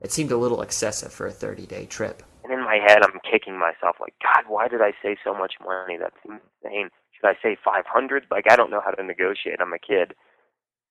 It 0.00 0.12
seemed 0.12 0.32
a 0.32 0.36
little 0.36 0.62
excessive 0.62 1.12
for 1.12 1.26
a 1.26 1.32
30 1.32 1.66
day 1.66 1.86
trip. 1.86 2.22
And 2.42 2.52
in 2.52 2.60
my 2.60 2.78
head, 2.84 3.02
I'm 3.02 3.20
kicking 3.30 3.58
myself 3.58 3.96
like, 4.00 4.14
God, 4.22 4.44
why 4.48 4.68
did 4.68 4.80
I 4.80 4.92
say 5.02 5.16
so 5.22 5.34
much 5.34 5.54
money? 5.64 5.98
That's 5.98 6.16
insane. 6.24 6.90
Should 7.12 7.28
I 7.28 7.34
say 7.42 7.56
500? 7.62 8.26
Like, 8.30 8.50
I 8.50 8.56
don't 8.56 8.70
know 8.70 8.80
how 8.82 8.90
to 8.90 9.02
negotiate. 9.02 9.60
I'm 9.60 9.72
a 9.72 9.78
kid 9.78 10.14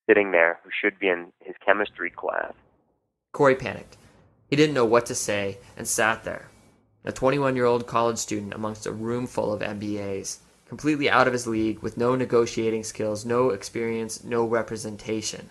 sitting 0.08 0.30
there 0.30 0.60
who 0.62 0.70
should 0.70 0.98
be 0.98 1.08
in 1.08 1.32
his 1.40 1.56
chemistry 1.64 2.10
class. 2.10 2.52
Corey 3.32 3.56
panicked. 3.56 3.96
He 4.48 4.56
didn't 4.56 4.74
know 4.74 4.84
what 4.84 5.06
to 5.06 5.14
say 5.14 5.58
and 5.76 5.86
sat 5.86 6.24
there, 6.24 6.48
a 7.04 7.12
21 7.12 7.54
year 7.56 7.66
old 7.66 7.86
college 7.86 8.18
student 8.18 8.54
amongst 8.54 8.86
a 8.86 8.92
room 8.92 9.26
full 9.26 9.52
of 9.52 9.60
MBAs, 9.60 10.38
completely 10.66 11.08
out 11.08 11.26
of 11.26 11.32
his 11.32 11.46
league 11.46 11.80
with 11.80 11.96
no 11.96 12.16
negotiating 12.16 12.82
skills, 12.82 13.24
no 13.24 13.50
experience, 13.50 14.24
no 14.24 14.44
representation. 14.44 15.50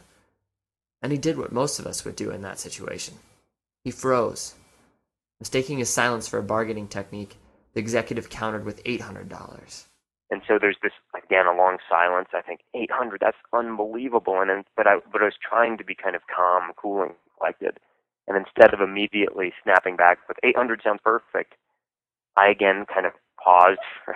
And 1.01 1.11
he 1.13 1.17
did 1.17 1.37
what 1.37 1.53
most 1.53 1.79
of 1.79 1.87
us 1.87 2.03
would 2.03 2.17
do 2.17 2.29
in 2.29 2.41
that 2.41 2.59
situation. 2.59 3.15
He 3.83 3.91
froze. 3.91 4.55
Mistaking 5.39 5.79
his 5.79 5.89
silence 5.89 6.27
for 6.27 6.38
a 6.38 6.43
bargaining 6.43 6.88
technique, 6.88 7.38
the 7.74 7.79
executive 7.79 8.29
countered 8.29 8.65
with 8.65 8.83
$800. 8.83 9.86
And 10.31 10.41
so 10.48 10.59
there's 10.59 10.77
this 10.83 10.91
again 11.15 11.48
a 11.48 11.55
long 11.55 11.77
silence. 11.89 12.29
I 12.33 12.41
think 12.41 12.62
800. 12.75 13.19
That's 13.21 13.38
unbelievable. 13.53 14.39
And 14.41 14.50
then, 14.50 14.63
but 14.75 14.86
I 14.86 14.98
but 15.12 15.21
I 15.21 15.25
was 15.25 15.39
trying 15.41 15.77
to 15.77 15.83
be 15.83 15.95
kind 15.95 16.15
of 16.15 16.21
calm, 16.33 16.71
cool, 16.75 17.01
and 17.01 17.13
collected. 17.38 17.79
And 18.27 18.38
instead 18.38 18.74
of 18.74 18.81
immediately 18.81 19.53
snapping 19.63 19.95
back 19.95 20.19
with 20.27 20.38
800 20.43 20.81
sounds 20.83 21.00
perfect, 21.03 21.53
I 22.38 22.50
again 22.50 22.86
kind 22.93 23.07
of 23.07 23.13
paused 23.43 23.79
for, 24.05 24.15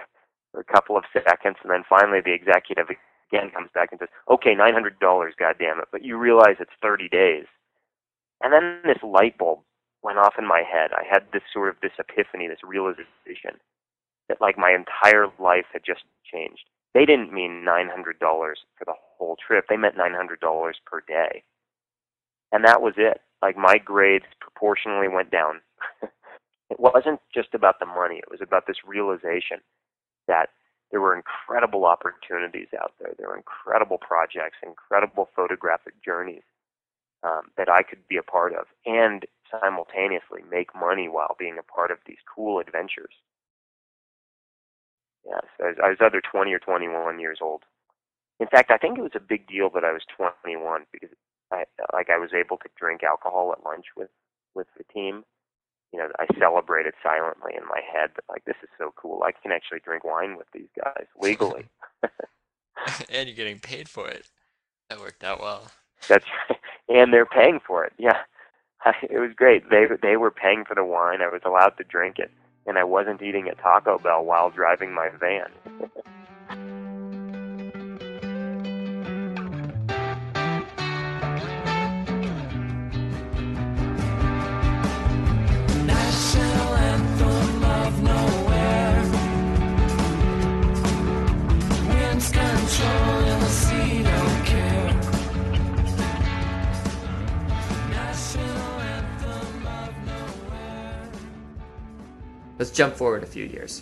for 0.51 0.59
a 0.59 0.63
couple 0.63 0.97
of 0.97 1.03
seconds, 1.13 1.57
and 1.63 1.71
then 1.71 1.83
finally 1.89 2.21
the 2.23 2.33
executive 2.33 2.89
again 3.31 3.49
comes 3.49 3.69
back 3.73 3.89
and 3.91 3.99
says, 3.99 4.09
"Okay, 4.29 4.53
$900, 4.53 4.99
God 5.01 5.55
damn 5.57 5.79
it!" 5.79 5.87
But 5.91 6.03
you 6.03 6.17
realize 6.17 6.57
it's 6.59 6.77
30 6.81 7.09
days. 7.09 7.45
And 8.43 8.51
then 8.51 8.81
this 8.83 9.01
light 9.01 9.37
bulb 9.37 9.59
went 10.03 10.19
off 10.19 10.33
in 10.37 10.45
my 10.45 10.63
head. 10.69 10.91
I 10.91 11.03
had 11.09 11.23
this 11.31 11.43
sort 11.51 11.69
of 11.69 11.75
this 11.81 11.93
epiphany, 11.97 12.47
this 12.47 12.63
realization 12.63 13.55
that 14.27 14.41
like 14.41 14.57
my 14.57 14.75
entire 14.75 15.27
life 15.39 15.65
had 15.71 15.81
just 15.85 16.03
changed. 16.29 16.65
They 16.93 17.05
didn't 17.05 17.33
mean 17.33 17.65
$900 17.65 18.19
for 18.19 18.85
the 18.85 18.93
whole 19.17 19.37
trip. 19.47 19.65
They 19.69 19.77
meant 19.77 19.95
$900 19.97 20.37
per 20.85 21.01
day. 21.07 21.43
And 22.51 22.65
that 22.65 22.81
was 22.81 22.93
it. 22.97 23.21
Like 23.41 23.57
my 23.57 23.77
grades 23.77 24.25
proportionally 24.39 25.07
went 25.07 25.31
down. 25.31 25.61
it 26.69 26.79
wasn't 26.79 27.21
just 27.33 27.53
about 27.53 27.79
the 27.79 27.85
money. 27.85 28.17
It 28.17 28.29
was 28.29 28.41
about 28.41 28.67
this 28.67 28.77
realization 28.85 29.57
that 30.27 30.49
there 30.91 31.01
were 31.01 31.15
incredible 31.15 31.85
opportunities 31.85 32.67
out 32.79 32.93
there. 32.99 33.13
There 33.17 33.29
were 33.29 33.37
incredible 33.37 33.97
projects, 33.97 34.57
incredible 34.61 35.29
photographic 35.35 35.93
journeys 36.03 36.43
um, 37.23 37.51
that 37.57 37.69
I 37.69 37.83
could 37.83 38.07
be 38.07 38.17
a 38.17 38.23
part 38.23 38.53
of 38.53 38.65
and 38.85 39.25
simultaneously 39.49 40.41
make 40.49 40.75
money 40.75 41.07
while 41.07 41.35
being 41.37 41.57
a 41.57 41.63
part 41.63 41.91
of 41.91 41.99
these 42.05 42.17
cool 42.33 42.59
adventures. 42.59 43.13
Yes, 45.25 45.45
I 45.59 45.67
was, 45.67 45.77
I 45.83 45.89
was 45.89 45.97
either 46.01 46.21
20 46.21 46.51
or 46.51 46.59
21 46.59 47.19
years 47.19 47.39
old. 47.41 47.63
In 48.39 48.47
fact, 48.47 48.71
I 48.71 48.77
think 48.77 48.97
it 48.97 49.03
was 49.03 49.15
a 49.15 49.21
big 49.21 49.47
deal 49.47 49.69
that 49.73 49.85
I 49.85 49.93
was 49.93 50.01
21 50.17 50.85
because 50.91 51.15
I 51.51 51.63
like 51.93 52.09
I 52.09 52.17
was 52.17 52.31
able 52.33 52.57
to 52.57 52.69
drink 52.77 53.03
alcohol 53.03 53.53
at 53.53 53.63
lunch 53.63 53.85
with 53.95 54.09
with 54.53 54.67
the 54.77 54.83
team. 54.91 55.23
You 55.93 55.99
know, 55.99 56.09
I 56.19 56.25
celebrated 56.39 56.95
silently 57.03 57.53
in 57.55 57.63
my 57.65 57.79
head 57.79 58.11
that 58.15 58.25
like 58.27 58.43
this 58.45 58.57
is 58.63 58.69
so 58.77 58.93
cool. 58.97 59.21
I 59.23 59.31
can 59.31 59.51
actually 59.51 59.79
drink 59.79 60.03
wine 60.03 60.35
with 60.35 60.47
these 60.51 60.69
guys 60.75 61.05
legally. 61.17 61.69
and 63.09 63.27
you're 63.27 63.35
getting 63.35 63.59
paid 63.59 63.87
for 63.87 64.09
it. 64.09 64.25
That 64.89 64.99
worked 64.99 65.23
out 65.23 65.39
well. 65.39 65.71
That's 66.07 66.25
right. 66.49 66.59
And 66.89 67.13
they're 67.13 67.25
paying 67.25 67.59
for 67.65 67.85
it. 67.85 67.93
Yeah. 67.97 68.17
It 69.09 69.19
was 69.19 69.31
great. 69.33 69.69
They 69.69 69.85
they 70.01 70.17
were 70.17 70.29
paying 70.31 70.65
for 70.65 70.75
the 70.75 70.83
wine. 70.83 71.21
I 71.21 71.29
was 71.29 71.41
allowed 71.45 71.77
to 71.77 71.85
drink 71.85 72.19
it 72.19 72.29
and 72.65 72.77
I 72.77 72.83
wasn't 72.83 73.21
eating 73.21 73.47
at 73.47 73.57
Taco 73.59 73.97
Bell 73.99 74.23
while 74.23 74.49
driving 74.49 74.93
my 74.93 75.09
van. 75.19 75.49
Let's 102.59 102.69
jump 102.69 102.93
forward 102.93 103.23
a 103.23 103.27
few 103.27 103.45
years. 103.45 103.81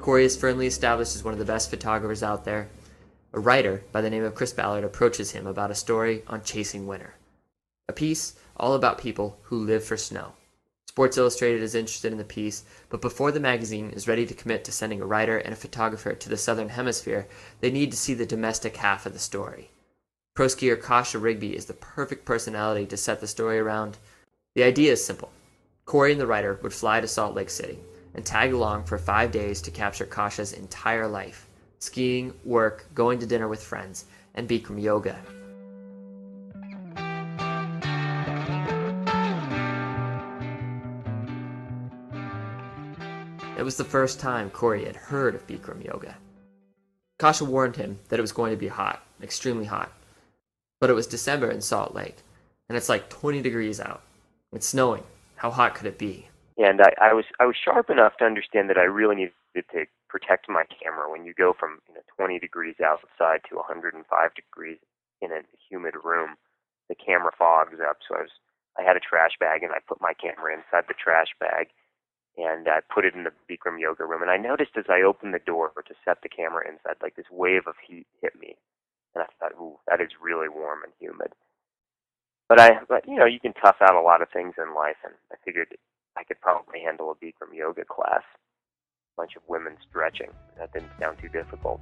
Corey 0.00 0.24
is 0.24 0.36
firmly 0.36 0.66
established 0.66 1.14
as 1.14 1.22
one 1.22 1.34
of 1.34 1.38
the 1.38 1.44
best 1.44 1.70
photographers 1.70 2.20
out 2.20 2.44
there. 2.44 2.68
A 3.32 3.38
writer 3.38 3.84
by 3.92 4.00
the 4.00 4.10
name 4.10 4.24
of 4.24 4.34
Chris 4.34 4.52
Ballard 4.52 4.82
approaches 4.82 5.30
him 5.30 5.46
about 5.46 5.70
a 5.70 5.76
story 5.76 6.24
on 6.26 6.42
chasing 6.42 6.88
winter. 6.88 7.14
A 7.88 7.92
piece 7.92 8.34
all 8.56 8.74
about 8.74 8.98
people 8.98 9.38
who 9.42 9.64
live 9.64 9.84
for 9.84 9.96
snow. 9.96 10.32
Sports 10.88 11.16
Illustrated 11.16 11.62
is 11.62 11.76
interested 11.76 12.10
in 12.10 12.18
the 12.18 12.24
piece, 12.24 12.64
but 12.88 13.00
before 13.00 13.30
the 13.30 13.38
magazine 13.38 13.90
is 13.90 14.08
ready 14.08 14.26
to 14.26 14.34
commit 14.34 14.64
to 14.64 14.72
sending 14.72 15.00
a 15.00 15.06
writer 15.06 15.38
and 15.38 15.52
a 15.52 15.56
photographer 15.56 16.12
to 16.12 16.28
the 16.28 16.36
southern 16.36 16.70
hemisphere, 16.70 17.28
they 17.60 17.70
need 17.70 17.92
to 17.92 17.96
see 17.96 18.14
the 18.14 18.26
domestic 18.26 18.78
half 18.78 19.06
of 19.06 19.12
the 19.12 19.20
story. 19.20 19.70
Pro 20.34 20.46
skier 20.46 20.80
Kasha 20.80 21.20
Rigby 21.20 21.54
is 21.54 21.66
the 21.66 21.74
perfect 21.74 22.24
personality 22.24 22.84
to 22.86 22.96
set 22.96 23.20
the 23.20 23.28
story 23.28 23.60
around. 23.60 23.96
The 24.56 24.64
idea 24.64 24.90
is 24.90 25.04
simple. 25.04 25.30
Corey 25.84 26.10
and 26.10 26.20
the 26.20 26.26
writer 26.26 26.58
would 26.62 26.72
fly 26.72 27.00
to 27.00 27.06
Salt 27.06 27.36
Lake 27.36 27.50
City 27.50 27.78
and 28.18 28.26
tag 28.26 28.52
along 28.52 28.82
for 28.82 28.98
five 28.98 29.30
days 29.30 29.62
to 29.62 29.70
capture 29.70 30.04
Kasha's 30.04 30.52
entire 30.52 31.06
life 31.06 31.46
skiing, 31.78 32.34
work, 32.44 32.84
going 32.92 33.20
to 33.20 33.26
dinner 33.26 33.46
with 33.46 33.62
friends, 33.62 34.06
and 34.34 34.48
Bikram 34.48 34.82
yoga. 34.82 35.16
It 43.56 43.62
was 43.62 43.76
the 43.76 43.84
first 43.84 44.18
time 44.18 44.50
Corey 44.50 44.84
had 44.84 44.96
heard 44.96 45.36
of 45.36 45.46
Bikram 45.46 45.84
yoga. 45.84 46.16
Kasha 47.20 47.44
warned 47.44 47.76
him 47.76 48.00
that 48.08 48.18
it 48.18 48.22
was 48.22 48.32
going 48.32 48.50
to 48.50 48.56
be 48.56 48.66
hot, 48.66 49.06
extremely 49.22 49.66
hot. 49.66 49.92
But 50.80 50.90
it 50.90 50.94
was 50.94 51.06
December 51.06 51.52
in 51.52 51.60
Salt 51.60 51.94
Lake, 51.94 52.16
and 52.68 52.76
it's 52.76 52.88
like 52.88 53.10
20 53.10 53.40
degrees 53.42 53.78
out. 53.78 54.02
It's 54.52 54.66
snowing. 54.66 55.04
How 55.36 55.52
hot 55.52 55.76
could 55.76 55.86
it 55.86 55.98
be? 55.98 56.27
And 56.58 56.82
I, 56.82 57.10
I 57.10 57.12
was 57.14 57.24
I 57.40 57.46
was 57.46 57.56
sharp 57.56 57.88
enough 57.88 58.18
to 58.18 58.26
understand 58.26 58.68
that 58.68 58.78
I 58.78 58.84
really 58.84 59.14
needed 59.14 59.32
to 59.72 59.86
protect 60.08 60.48
my 60.48 60.64
camera 60.66 61.10
when 61.10 61.24
you 61.24 61.32
go 61.32 61.54
from 61.58 61.78
you 61.88 61.94
know 61.94 62.02
20 62.16 62.38
degrees 62.38 62.76
outside 62.84 63.46
to 63.48 63.56
105 63.56 64.04
degrees 64.34 64.78
in 65.22 65.32
a 65.32 65.46
humid 65.70 65.94
room. 66.02 66.34
The 66.88 66.96
camera 66.96 67.30
fogs 67.38 67.78
up, 67.78 67.98
so 68.06 68.16
I 68.16 68.22
was 68.22 68.34
I 68.78 68.82
had 68.82 68.96
a 68.96 69.00
trash 69.00 69.38
bag 69.38 69.62
and 69.62 69.72
I 69.72 69.78
put 69.86 70.02
my 70.02 70.12
camera 70.14 70.52
inside 70.52 70.84
the 70.88 70.98
trash 70.98 71.30
bag 71.38 71.68
and 72.36 72.68
I 72.68 72.80
put 72.92 73.04
it 73.04 73.14
in 73.14 73.24
the 73.24 73.34
Bikram 73.50 73.80
yoga 73.80 74.04
room. 74.04 74.22
And 74.22 74.30
I 74.30 74.36
noticed 74.36 74.78
as 74.78 74.86
I 74.88 75.02
opened 75.02 75.34
the 75.34 75.42
door 75.42 75.72
to 75.76 75.94
set 76.04 76.22
the 76.22 76.28
camera 76.28 76.66
inside, 76.68 76.96
like 77.02 77.16
this 77.16 77.30
wave 77.30 77.66
of 77.66 77.74
heat 77.86 78.06
hit 78.22 78.38
me, 78.38 78.56
and 79.14 79.22
I 79.22 79.26
thought, 79.38 79.58
"Ooh, 79.60 79.78
that 79.86 80.00
is 80.00 80.22
really 80.22 80.48
warm 80.48 80.82
and 80.84 80.92
humid." 80.98 81.34
But 82.48 82.60
I, 82.60 82.78
but 82.88 83.06
you 83.06 83.16
know, 83.16 83.26
you 83.26 83.40
can 83.40 83.54
tough 83.54 83.76
out 83.82 83.94
a 83.94 84.00
lot 84.00 84.22
of 84.22 84.30
things 84.30 84.54
in 84.58 84.74
life, 84.74 84.96
and 85.04 85.14
I 85.32 85.36
figured 85.44 85.76
I 86.18 86.24
could 86.24 86.40
probably 86.40 86.80
handle 86.80 87.12
a 87.12 87.24
Bikram 87.24 87.54
yoga 87.54 87.84
class. 87.84 88.22
A 88.24 89.16
bunch 89.16 89.36
of 89.36 89.42
women 89.46 89.76
stretching. 89.88 90.30
That 90.58 90.72
didn't 90.72 90.90
sound 90.98 91.18
too 91.20 91.28
difficult. 91.28 91.80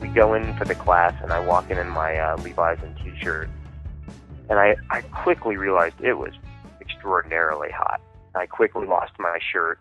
We 0.00 0.08
go 0.08 0.34
in 0.34 0.56
for 0.56 0.64
the 0.64 0.76
class, 0.76 1.20
and 1.20 1.32
I 1.32 1.40
walk 1.40 1.68
in 1.68 1.76
in 1.76 1.88
my 1.88 2.16
uh, 2.16 2.36
Levi's 2.36 2.78
and 2.84 2.96
t-shirt, 2.98 3.50
and 4.48 4.60
I, 4.60 4.76
I 4.90 5.00
quickly 5.00 5.56
realized 5.56 5.96
it 6.00 6.14
was 6.14 6.34
extraordinarily 6.80 7.70
hot. 7.72 8.00
I 8.36 8.46
quickly 8.46 8.86
lost 8.86 9.14
my 9.18 9.38
shirt, 9.52 9.80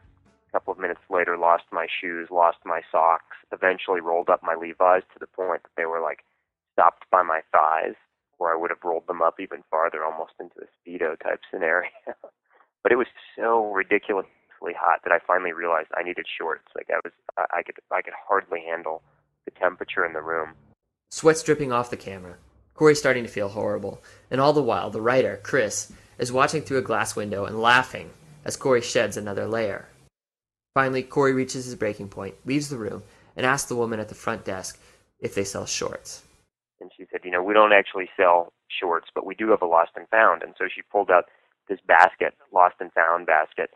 A 0.50 0.52
couple 0.52 0.74
of 0.74 0.80
minutes 0.80 1.02
later, 1.12 1.38
lost 1.38 1.66
my 1.72 1.86
shoes, 1.86 2.30
lost 2.32 2.58
my 2.66 2.82
socks, 2.92 3.38
eventually 3.52 4.02
rolled 4.02 4.30
up 4.30 4.42
my 4.42 4.56
Levi's 4.56 5.04
to 5.14 5.20
the 5.20 5.28
point 5.28 5.62
that 5.62 5.76
they 5.78 5.86
were 5.86 6.02
like 6.02 6.26
stopped 6.74 7.06
by 7.12 7.22
my 7.22 7.42
thighs, 7.52 7.94
where 8.40 8.52
I 8.52 8.58
would 8.58 8.72
have 8.72 8.84
rolled 8.84 9.06
them 9.06 9.22
up 9.22 9.40
even 9.40 9.64
farther, 9.70 10.04
almost 10.04 10.34
into 10.40 10.56
a 10.62 10.90
Speedo 10.90 11.20
type 11.20 11.42
scenario. 11.52 11.92
but 12.84 12.92
it 12.92 12.96
was 12.96 13.08
so 13.38 13.72
ridiculously 13.72 14.74
hot 14.74 15.02
that 15.04 15.12
I 15.12 15.20
finally 15.20 15.54
realized 15.54 15.90
I 15.96 16.02
needed 16.02 16.26
shorts. 16.26 16.66
Like 16.76 16.90
I 16.90 17.00
was, 17.04 17.14
I 17.38 17.62
could, 17.62 17.76
I 17.92 18.02
could 18.02 18.14
hardly 18.28 18.62
handle 18.66 19.04
the 19.46 19.52
temperature 19.52 20.04
in 20.04 20.14
the 20.14 20.22
room. 20.22 20.54
Sweat's 21.12 21.44
dripping 21.44 21.72
off 21.72 21.92
the 21.92 21.98
camera. 21.98 22.38
Corey's 22.74 22.98
starting 22.98 23.24
to 23.24 23.30
feel 23.30 23.50
horrible, 23.50 24.02
and 24.32 24.42
all 24.42 24.54
the 24.54 24.64
while, 24.64 24.90
the 24.90 25.02
writer, 25.02 25.40
Chris, 25.44 25.92
is 26.18 26.32
watching 26.32 26.62
through 26.62 26.78
a 26.78 26.82
glass 26.82 27.16
window 27.16 27.46
and 27.46 27.62
laughing 27.62 28.10
as 28.46 28.56
Corey 28.56 28.82
sheds 28.82 29.18
another 29.18 29.46
layer. 29.46 29.90
Finally, 30.74 31.04
Corey 31.04 31.34
reaches 31.34 31.66
his 31.66 31.76
breaking 31.76 32.10
point, 32.10 32.36
leaves 32.46 32.70
the 32.70 32.78
room, 32.78 33.04
and 33.36 33.46
asks 33.46 33.68
the 33.68 33.76
woman 33.76 34.00
at 34.00 34.10
the 34.10 34.16
front 34.16 34.46
desk 34.46 34.80
if 35.20 35.36
they 35.36 35.44
sell 35.44 35.66
shorts. 35.66 36.24
And 36.80 36.92
she 36.96 37.06
said, 37.12 37.22
You 37.24 37.32
know, 37.32 37.44
we 37.44 37.54
don't 37.54 37.74
actually 37.74 38.10
sell 38.16 38.54
shorts, 38.68 39.10
but 39.14 39.26
we 39.26 39.36
do 39.36 39.50
have 39.50 39.62
a 39.62 39.66
lost 39.66 39.92
and 39.96 40.08
found. 40.10 40.44
And 40.44 40.54
so 40.58 40.66
she 40.74 40.82
pulled 40.82 41.10
out 41.10 41.26
this 41.68 41.80
basket, 41.88 42.34
lost 42.54 42.76
and 42.80 42.92
found 42.94 43.26
basket. 43.26 43.72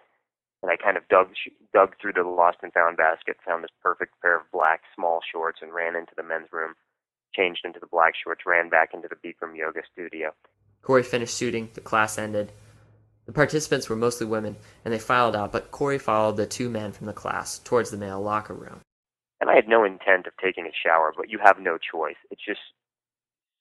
And 0.62 0.72
I 0.72 0.78
kind 0.78 0.96
of 0.96 1.08
dug 1.10 1.28
dug 1.74 1.96
through 2.00 2.14
the 2.14 2.24
lost 2.24 2.58
and 2.64 2.72
found 2.72 2.98
basket, 2.98 3.38
found 3.46 3.64
this 3.64 3.72
perfect 3.82 4.14
pair 4.22 4.38
of 4.38 4.44
black 4.54 4.82
small 4.96 5.20
shorts, 5.30 5.60
and 5.62 5.74
ran 5.74 5.96
into 5.96 6.14
the 6.16 6.24
men's 6.24 6.48
room, 6.54 6.74
changed 7.36 7.62
into 7.66 7.80
the 7.80 7.88
black 7.88 8.14
shorts, 8.22 8.44
ran 8.46 8.70
back 8.70 8.94
into 8.94 9.10
the 9.10 9.16
Bikram 9.16 9.58
yoga 9.58 9.82
studio. 9.92 10.32
Corey 10.82 11.04
finished 11.04 11.38
shooting, 11.38 11.70
the 11.74 11.82
class 11.82 12.18
ended. 12.18 12.52
The 13.26 13.32
participants 13.32 13.90
were 13.90 13.96
mostly 13.96 14.28
women, 14.28 14.58
and 14.84 14.94
they 14.94 15.00
filed 15.00 15.36
out, 15.36 15.52
but 15.52 15.72
Corey 15.72 15.98
followed 15.98 16.38
the 16.38 16.46
two 16.46 16.70
men 16.70 16.92
from 16.92 17.08
the 17.08 17.14
class 17.14 17.60
towards 17.60 17.90
the 17.90 17.98
male 17.98 18.22
locker 18.22 18.54
room. 18.54 18.82
And 19.40 19.50
I 19.50 19.56
had 19.56 19.68
no 19.68 19.84
intent 19.84 20.28
of 20.28 20.34
taking 20.42 20.66
a 20.66 20.72
shower, 20.72 21.14
but 21.16 21.30
you 21.30 21.40
have 21.44 21.60
no 21.60 21.78
choice. 21.78 22.16
It's 22.32 22.44
just 22.46 22.62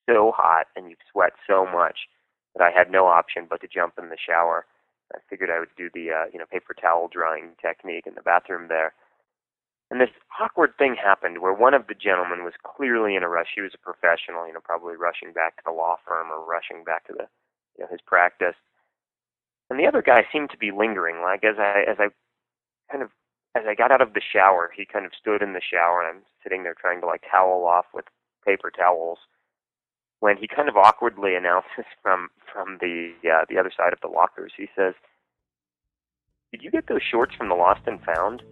so 0.08 0.32
hot 0.34 0.66
and 0.76 0.90
you 0.90 0.96
sweat 1.10 1.32
so 1.46 1.64
much 1.66 2.08
that 2.54 2.62
I 2.62 2.70
had 2.70 2.90
no 2.90 3.06
option 3.06 3.46
but 3.48 3.60
to 3.60 3.68
jump 3.68 3.94
in 3.98 4.08
the 4.08 4.18
shower. 4.18 4.66
I 5.14 5.18
figured 5.28 5.50
I 5.50 5.60
would 5.60 5.74
do 5.76 5.90
the 5.92 6.10
uh, 6.10 6.26
you 6.32 6.38
know 6.38 6.46
paper 6.50 6.74
towel 6.74 7.08
drying 7.08 7.52
technique 7.60 8.06
in 8.06 8.14
the 8.14 8.22
bathroom 8.22 8.68
there. 8.68 8.94
And 9.90 10.00
this 10.00 10.14
awkward 10.40 10.72
thing 10.78 10.96
happened 10.96 11.42
where 11.42 11.52
one 11.52 11.74
of 11.74 11.86
the 11.86 11.94
gentlemen 11.94 12.44
was 12.44 12.56
clearly 12.64 13.14
in 13.14 13.22
a 13.22 13.28
rush. 13.28 13.52
He 13.54 13.60
was 13.60 13.76
a 13.76 13.84
professional, 13.84 14.46
you 14.46 14.54
know, 14.54 14.64
probably 14.64 14.96
rushing 14.96 15.34
back 15.34 15.56
to 15.56 15.62
the 15.66 15.72
law 15.72 15.96
firm 16.06 16.32
or 16.32 16.40
rushing 16.40 16.82
back 16.82 17.06
to 17.08 17.12
the 17.12 17.26
you 17.76 17.84
know 17.84 17.90
his 17.90 18.00
practice. 18.06 18.56
And 19.72 19.80
the 19.80 19.88
other 19.88 20.02
guy 20.02 20.26
seemed 20.30 20.50
to 20.50 20.58
be 20.58 20.70
lingering. 20.70 21.22
Like 21.22 21.44
as 21.44 21.56
I 21.58 21.84
as 21.88 21.96
I 21.98 22.08
kind 22.90 23.02
of 23.02 23.08
as 23.56 23.62
I 23.66 23.74
got 23.74 23.90
out 23.90 24.02
of 24.02 24.12
the 24.12 24.20
shower, 24.20 24.70
he 24.76 24.84
kind 24.84 25.06
of 25.06 25.12
stood 25.18 25.40
in 25.40 25.54
the 25.54 25.62
shower 25.62 26.02
and 26.02 26.18
I'm 26.18 26.22
sitting 26.42 26.62
there 26.62 26.74
trying 26.78 27.00
to 27.00 27.06
like 27.06 27.22
towel 27.30 27.64
off 27.64 27.86
with 27.94 28.04
paper 28.44 28.70
towels 28.70 29.18
when 30.20 30.36
he 30.36 30.46
kind 30.46 30.68
of 30.68 30.76
awkwardly 30.76 31.34
announces 31.36 31.86
from 32.02 32.28
from 32.52 32.76
the 32.82 33.14
uh, 33.24 33.46
the 33.48 33.56
other 33.56 33.72
side 33.74 33.94
of 33.94 34.00
the 34.02 34.08
lockers. 34.08 34.52
He 34.54 34.68
says, 34.76 34.92
"Did 36.52 36.62
you 36.62 36.70
get 36.70 36.86
those 36.86 37.02
shorts 37.02 37.34
from 37.34 37.48
the 37.48 37.54
Lost 37.54 37.80
and 37.86 37.98
Found?" 38.04 38.42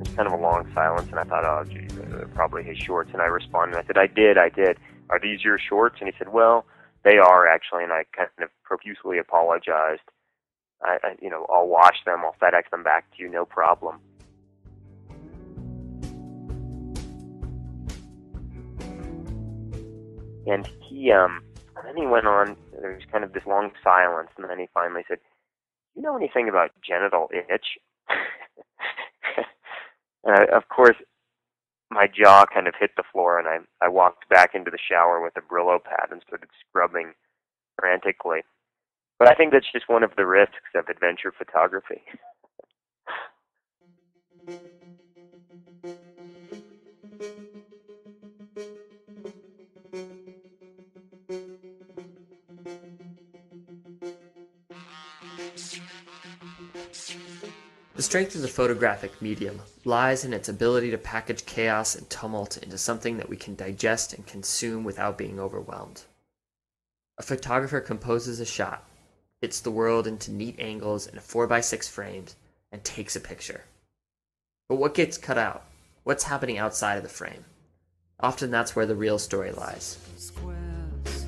It's 0.00 0.14
kind 0.14 0.28
of 0.28 0.34
a 0.34 0.40
long 0.40 0.70
silence, 0.72 1.08
and 1.10 1.18
I 1.18 1.24
thought, 1.24 1.44
"Oh, 1.44 1.64
geez, 1.64 1.83
uh, 1.98 2.26
probably 2.34 2.62
his 2.62 2.78
shorts." 2.78 3.10
And 3.12 3.22
I 3.22 3.26
responded, 3.26 3.78
I 3.78 3.84
said, 3.86 3.98
"I 3.98 4.06
did, 4.06 4.38
I 4.38 4.48
did. 4.48 4.78
Are 5.10 5.20
these 5.20 5.42
your 5.44 5.58
shorts?" 5.58 5.96
And 6.00 6.08
he 6.08 6.14
said, 6.18 6.32
"Well, 6.32 6.66
they 7.04 7.18
are 7.18 7.46
actually." 7.46 7.84
And 7.84 7.92
I 7.92 8.04
kind 8.16 8.28
of 8.42 8.50
profusely 8.64 9.18
apologized. 9.18 10.02
I, 10.82 10.98
I, 11.02 11.14
you 11.20 11.30
know, 11.30 11.46
I'll 11.48 11.68
wash 11.68 12.04
them, 12.04 12.22
I'll 12.24 12.36
FedEx 12.40 12.70
them 12.70 12.82
back 12.82 13.10
to 13.16 13.22
you, 13.22 13.28
no 13.30 13.44
problem. 13.44 14.00
And 20.46 20.68
he, 20.82 21.10
um, 21.10 21.40
and 21.76 21.86
then 21.86 21.96
he 21.96 22.06
went 22.06 22.26
on. 22.26 22.56
There 22.80 22.92
was 22.92 23.02
kind 23.10 23.24
of 23.24 23.32
this 23.32 23.46
long 23.46 23.70
silence, 23.82 24.28
and 24.36 24.48
then 24.48 24.58
he 24.58 24.68
finally 24.74 25.02
said, 25.08 25.18
"You 25.94 26.02
know 26.02 26.16
anything 26.16 26.48
about 26.50 26.70
genital 26.86 27.30
itch?" 27.32 27.78
and 30.24 30.34
I, 30.34 30.44
of 30.54 30.68
course, 30.68 30.96
my 31.94 32.08
jaw 32.08 32.44
kind 32.52 32.66
of 32.66 32.74
hit 32.78 32.90
the 32.96 33.04
floor, 33.12 33.38
and 33.38 33.46
I 33.48 33.58
I 33.84 33.88
walked 33.88 34.28
back 34.28 34.54
into 34.54 34.70
the 34.70 34.78
shower 34.78 35.22
with 35.22 35.36
a 35.36 35.40
Brillo 35.40 35.82
pad 35.82 36.08
and 36.10 36.20
started 36.26 36.48
scrubbing 36.60 37.14
frantically. 37.78 38.40
But 39.18 39.28
I 39.28 39.34
think 39.34 39.52
that's 39.52 39.70
just 39.72 39.88
one 39.88 40.02
of 40.02 40.10
the 40.16 40.26
risks 40.26 40.74
of 40.74 40.88
adventure 40.88 41.32
photography. 41.36 42.02
strength 58.04 58.34
of 58.34 58.42
the 58.42 58.48
photographic 58.48 59.22
medium 59.22 59.62
lies 59.86 60.26
in 60.26 60.34
its 60.34 60.50
ability 60.50 60.90
to 60.90 60.98
package 60.98 61.46
chaos 61.46 61.94
and 61.94 62.08
tumult 62.10 62.58
into 62.58 62.76
something 62.76 63.16
that 63.16 63.30
we 63.30 63.36
can 63.36 63.54
digest 63.54 64.12
and 64.12 64.26
consume 64.26 64.84
without 64.84 65.16
being 65.16 65.40
overwhelmed. 65.40 66.02
A 67.18 67.22
photographer 67.22 67.80
composes 67.80 68.40
a 68.40 68.44
shot, 68.44 68.84
fits 69.40 69.58
the 69.58 69.70
world 69.70 70.06
into 70.06 70.30
neat 70.30 70.56
angles 70.58 71.06
in 71.06 71.16
a 71.16 71.22
4x6 71.22 71.88
frames, 71.88 72.36
and 72.70 72.84
takes 72.84 73.16
a 73.16 73.20
picture. 73.20 73.64
But 74.68 74.76
what 74.76 74.94
gets 74.94 75.16
cut 75.16 75.38
out? 75.38 75.64
What's 76.02 76.24
happening 76.24 76.58
outside 76.58 76.96
of 76.98 77.04
the 77.04 77.08
frame? 77.08 77.46
Often 78.20 78.50
that's 78.50 78.76
where 78.76 78.86
the 78.86 78.94
real 78.94 79.18
story 79.18 79.50
lies. 79.50 79.98
Squares, 80.18 81.24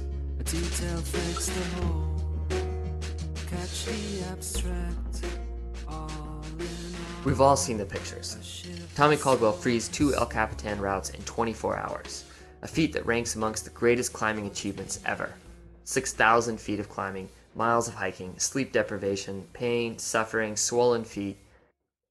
We've 7.27 7.41
all 7.41 7.57
seen 7.57 7.77
the 7.77 7.85
pictures. 7.85 8.65
Tommy 8.95 9.17
Caldwell 9.17 9.51
frees 9.51 9.89
two 9.89 10.15
El 10.15 10.27
Capitan 10.27 10.81
routes 10.81 11.11
in 11.11 11.21
24 11.23 11.77
hours, 11.77 12.25
a 12.63 12.69
feat 12.69 12.93
that 12.93 13.05
ranks 13.05 13.35
amongst 13.35 13.65
the 13.65 13.71
greatest 13.71 14.13
climbing 14.13 14.47
achievements 14.47 15.01
ever. 15.05 15.35
6,000 15.83 16.61
feet 16.61 16.79
of 16.79 16.89
climbing 16.89 17.29
miles 17.57 17.89
of 17.89 17.95
hiking, 17.95 18.39
sleep 18.39 18.71
deprivation, 18.71 19.45
pain, 19.55 19.99
suffering, 19.99 20.55
swollen 20.55 21.03
feet. 21.03 21.37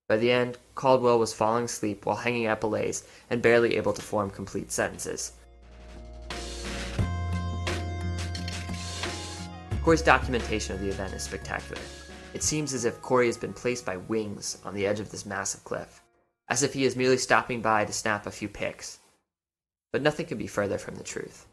By 0.10 0.18
the 0.18 0.34
end, 0.34 0.58
Caldwell 0.76 1.18
was 1.18 1.34
falling 1.34 1.64
asleep 1.64 2.06
while 2.06 2.18
hanging 2.18 2.48
at 2.48 2.60
belays 2.60 3.08
and 3.30 3.42
barely 3.42 3.78
able 3.78 3.94
to 3.94 4.02
form 4.02 4.30
complete 4.30 4.70
sentences. 4.70 5.32
Corey's 9.82 10.02
documentation 10.02 10.76
of 10.76 10.82
the 10.82 10.90
event 10.90 11.14
is 11.14 11.24
spectacular. 11.24 11.80
It 12.36 12.44
seems 12.44 12.74
as 12.74 12.84
if 12.84 13.02
Corey 13.02 13.28
has 13.28 13.38
been 13.38 13.54
placed 13.54 13.86
by 13.86 13.96
wings 13.96 14.58
on 14.66 14.74
the 14.74 14.86
edge 14.86 15.00
of 15.00 15.10
this 15.10 15.26
massive 15.26 15.64
cliff, 15.64 16.04
as 16.50 16.64
if 16.64 16.74
he 16.74 16.84
is 16.84 16.94
merely 16.94 17.16
stopping 17.16 17.62
by 17.62 17.86
to 17.86 17.94
snap 17.94 18.26
a 18.26 18.32
few 18.32 18.50
pics. 18.50 19.00
But 19.94 20.02
nothing 20.02 20.26
could 20.26 20.38
be 20.38 20.46
further 20.46 20.78
from 20.78 20.96
the 20.96 21.04
truth. 21.06 21.46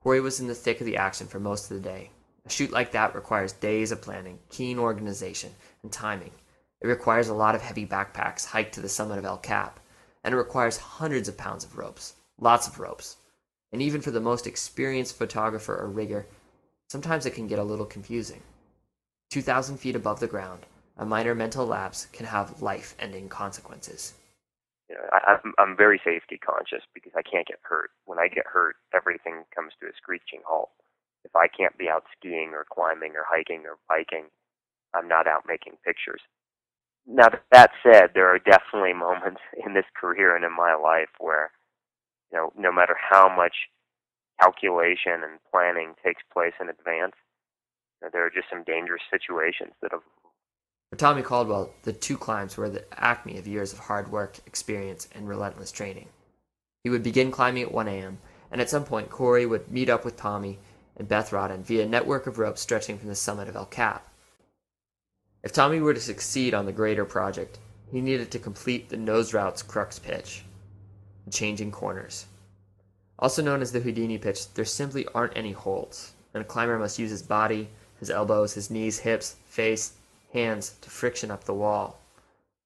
Corey 0.00 0.20
was 0.20 0.38
in 0.38 0.46
the 0.46 0.54
thick 0.54 0.78
of 0.80 0.86
the 0.86 0.96
action 0.96 1.26
for 1.26 1.40
most 1.40 1.68
of 1.68 1.76
the 1.76 1.82
day, 1.82 2.12
a 2.46 2.50
shoot 2.50 2.70
like 2.70 2.92
that 2.92 3.16
requires 3.16 3.50
days 3.52 3.90
of 3.90 4.00
planning, 4.00 4.38
keen 4.48 4.78
organization, 4.78 5.56
and 5.82 5.90
timing. 5.90 6.30
It 6.80 6.86
requires 6.86 7.26
a 7.26 7.34
lot 7.34 7.56
of 7.56 7.62
heavy 7.62 7.84
backpacks 7.84 8.46
hiked 8.46 8.74
to 8.74 8.80
the 8.80 8.88
summit 8.88 9.18
of 9.18 9.24
El 9.24 9.38
Cap, 9.38 9.80
and 10.22 10.32
it 10.32 10.38
requires 10.38 10.76
hundreds 10.76 11.28
of 11.28 11.36
pounds 11.36 11.64
of 11.64 11.76
ropes, 11.76 12.14
lots 12.38 12.68
of 12.68 12.78
ropes. 12.78 13.16
And 13.72 13.82
even 13.82 14.00
for 14.00 14.12
the 14.12 14.20
most 14.20 14.46
experienced 14.46 15.18
photographer 15.18 15.76
or 15.76 15.88
rigger, 15.88 16.28
sometimes 16.86 17.26
it 17.26 17.34
can 17.34 17.48
get 17.48 17.58
a 17.58 17.64
little 17.64 17.86
confusing. 17.86 18.42
2,000 19.30 19.76
feet 19.76 19.96
above 19.96 20.20
the 20.20 20.26
ground, 20.26 20.66
a 20.96 21.04
minor 21.04 21.34
mental 21.34 21.66
lapse 21.66 22.06
can 22.12 22.26
have 22.26 22.62
life 22.62 22.94
ending 22.98 23.28
consequences. 23.28 24.14
You 24.88 24.96
know, 24.96 25.02
I, 25.12 25.32
I'm, 25.32 25.52
I'm 25.58 25.76
very 25.76 26.00
safety 26.04 26.38
conscious 26.38 26.82
because 26.94 27.12
I 27.14 27.22
can't 27.22 27.46
get 27.46 27.58
hurt. 27.62 27.90
When 28.06 28.18
I 28.18 28.28
get 28.28 28.46
hurt, 28.46 28.76
everything 28.94 29.44
comes 29.54 29.72
to 29.80 29.86
a 29.86 29.92
screeching 29.96 30.40
halt 30.46 30.70
if 31.24 31.36
I 31.36 31.48
can't 31.48 31.76
be 31.76 31.88
out 31.88 32.04
skiing 32.16 32.52
or 32.54 32.64
climbing 32.72 33.12
or 33.16 33.24
hiking 33.28 33.64
or 33.66 33.76
biking, 33.88 34.26
I'm 34.94 35.08
not 35.08 35.26
out 35.26 35.44
making 35.46 35.74
pictures. 35.84 36.22
Now, 37.06 37.28
that 37.52 37.70
said, 37.82 38.10
there 38.14 38.28
are 38.28 38.38
definitely 38.38 38.92
moments 38.94 39.40
in 39.64 39.74
this 39.74 39.88
career 39.98 40.34
and 40.34 40.44
in 40.44 40.56
my 40.56 40.74
life 40.74 41.10
where, 41.18 41.50
you 42.32 42.38
know, 42.38 42.52
no 42.56 42.72
matter 42.72 42.96
how 42.98 43.28
much 43.28 43.68
calculation 44.40 45.24
and 45.24 45.40
planning 45.50 45.94
takes 46.04 46.22
place 46.32 46.54
in 46.60 46.68
advance, 46.68 47.14
there 48.00 48.24
are 48.24 48.30
just 48.30 48.48
some 48.50 48.64
dangerous 48.64 49.02
situations 49.10 49.72
that 49.82 49.92
have. 49.92 50.02
For 50.90 50.96
Tommy 50.96 51.22
Caldwell, 51.22 51.70
the 51.82 51.92
two 51.92 52.16
climbs 52.16 52.56
were 52.56 52.70
the 52.70 52.84
acme 52.98 53.38
of 53.38 53.46
years 53.46 53.72
of 53.72 53.78
hard 53.78 54.10
work, 54.10 54.38
experience, 54.46 55.08
and 55.14 55.28
relentless 55.28 55.70
training. 55.70 56.08
He 56.84 56.90
would 56.90 57.02
begin 57.02 57.30
climbing 57.30 57.64
at 57.64 57.72
1 57.72 57.88
a.m., 57.88 58.18
and 58.50 58.60
at 58.60 58.70
some 58.70 58.84
point, 58.84 59.10
Corey 59.10 59.44
would 59.44 59.70
meet 59.70 59.90
up 59.90 60.04
with 60.04 60.16
Tommy 60.16 60.58
and 60.96 61.06
Beth 61.06 61.30
Rodden 61.30 61.62
via 61.62 61.84
a 61.84 61.88
network 61.88 62.26
of 62.26 62.38
ropes 62.38 62.62
stretching 62.62 62.98
from 62.98 63.08
the 63.08 63.14
summit 63.14 63.48
of 63.48 63.56
El 63.56 63.66
Cap. 63.66 64.08
If 65.42 65.52
Tommy 65.52 65.80
were 65.80 65.94
to 65.94 66.00
succeed 66.00 66.54
on 66.54 66.66
the 66.66 66.72
greater 66.72 67.04
project, 67.04 67.58
he 67.92 68.00
needed 68.00 68.30
to 68.30 68.38
complete 68.38 68.88
the 68.88 68.96
nose 68.96 69.32
route's 69.32 69.62
crux 69.62 69.98
pitch, 69.98 70.44
the 71.24 71.30
changing 71.30 71.70
corners. 71.70 72.26
Also 73.18 73.42
known 73.42 73.60
as 73.60 73.72
the 73.72 73.80
Houdini 73.80 74.18
pitch, 74.18 74.52
there 74.54 74.64
simply 74.64 75.06
aren't 75.14 75.36
any 75.36 75.52
holds, 75.52 76.12
and 76.34 76.42
a 76.42 76.46
climber 76.46 76.78
must 76.78 76.98
use 76.98 77.10
his 77.10 77.22
body, 77.22 77.68
his 77.98 78.10
elbows, 78.10 78.54
his 78.54 78.70
knees, 78.70 79.00
hips, 79.00 79.36
face, 79.46 79.94
hands 80.32 80.74
to 80.80 80.90
friction 80.90 81.30
up 81.30 81.44
the 81.44 81.54
wall. 81.54 81.98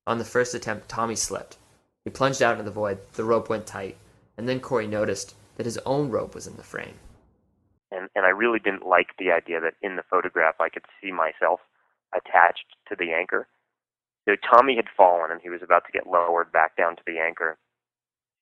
On 0.06 0.18
the 0.18 0.24
first 0.24 0.54
attempt, 0.54 0.88
Tommy 0.88 1.16
slipped. 1.16 1.56
He 2.04 2.10
plunged 2.10 2.42
out 2.42 2.52
into 2.52 2.64
the 2.64 2.70
void, 2.70 2.98
the 3.14 3.24
rope 3.24 3.48
went 3.48 3.66
tight, 3.66 3.96
and 4.36 4.48
then 4.48 4.60
Corey 4.60 4.86
noticed 4.86 5.34
that 5.56 5.66
his 5.66 5.78
own 5.78 6.10
rope 6.10 6.34
was 6.34 6.46
in 6.46 6.56
the 6.56 6.62
frame. 6.62 6.94
And, 7.90 8.08
and 8.16 8.24
I 8.24 8.30
really 8.30 8.58
didn't 8.58 8.86
like 8.86 9.08
the 9.18 9.30
idea 9.30 9.60
that 9.60 9.74
in 9.82 9.96
the 9.96 10.02
photograph 10.02 10.56
I 10.60 10.68
could 10.68 10.84
see 11.00 11.12
myself 11.12 11.60
attached 12.14 12.66
to 12.88 12.96
the 12.96 13.12
anchor. 13.12 13.46
So 14.26 14.36
Tommy 14.36 14.76
had 14.76 14.86
fallen 14.96 15.30
and 15.30 15.40
he 15.42 15.50
was 15.50 15.62
about 15.62 15.84
to 15.86 15.92
get 15.92 16.06
lowered 16.06 16.52
back 16.52 16.76
down 16.76 16.96
to 16.96 17.02
the 17.06 17.18
anchor 17.18 17.58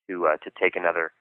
to 0.09 0.27
uh, 0.27 0.37
to 0.39 0.51
take 0.61 0.77
another 0.77 1.13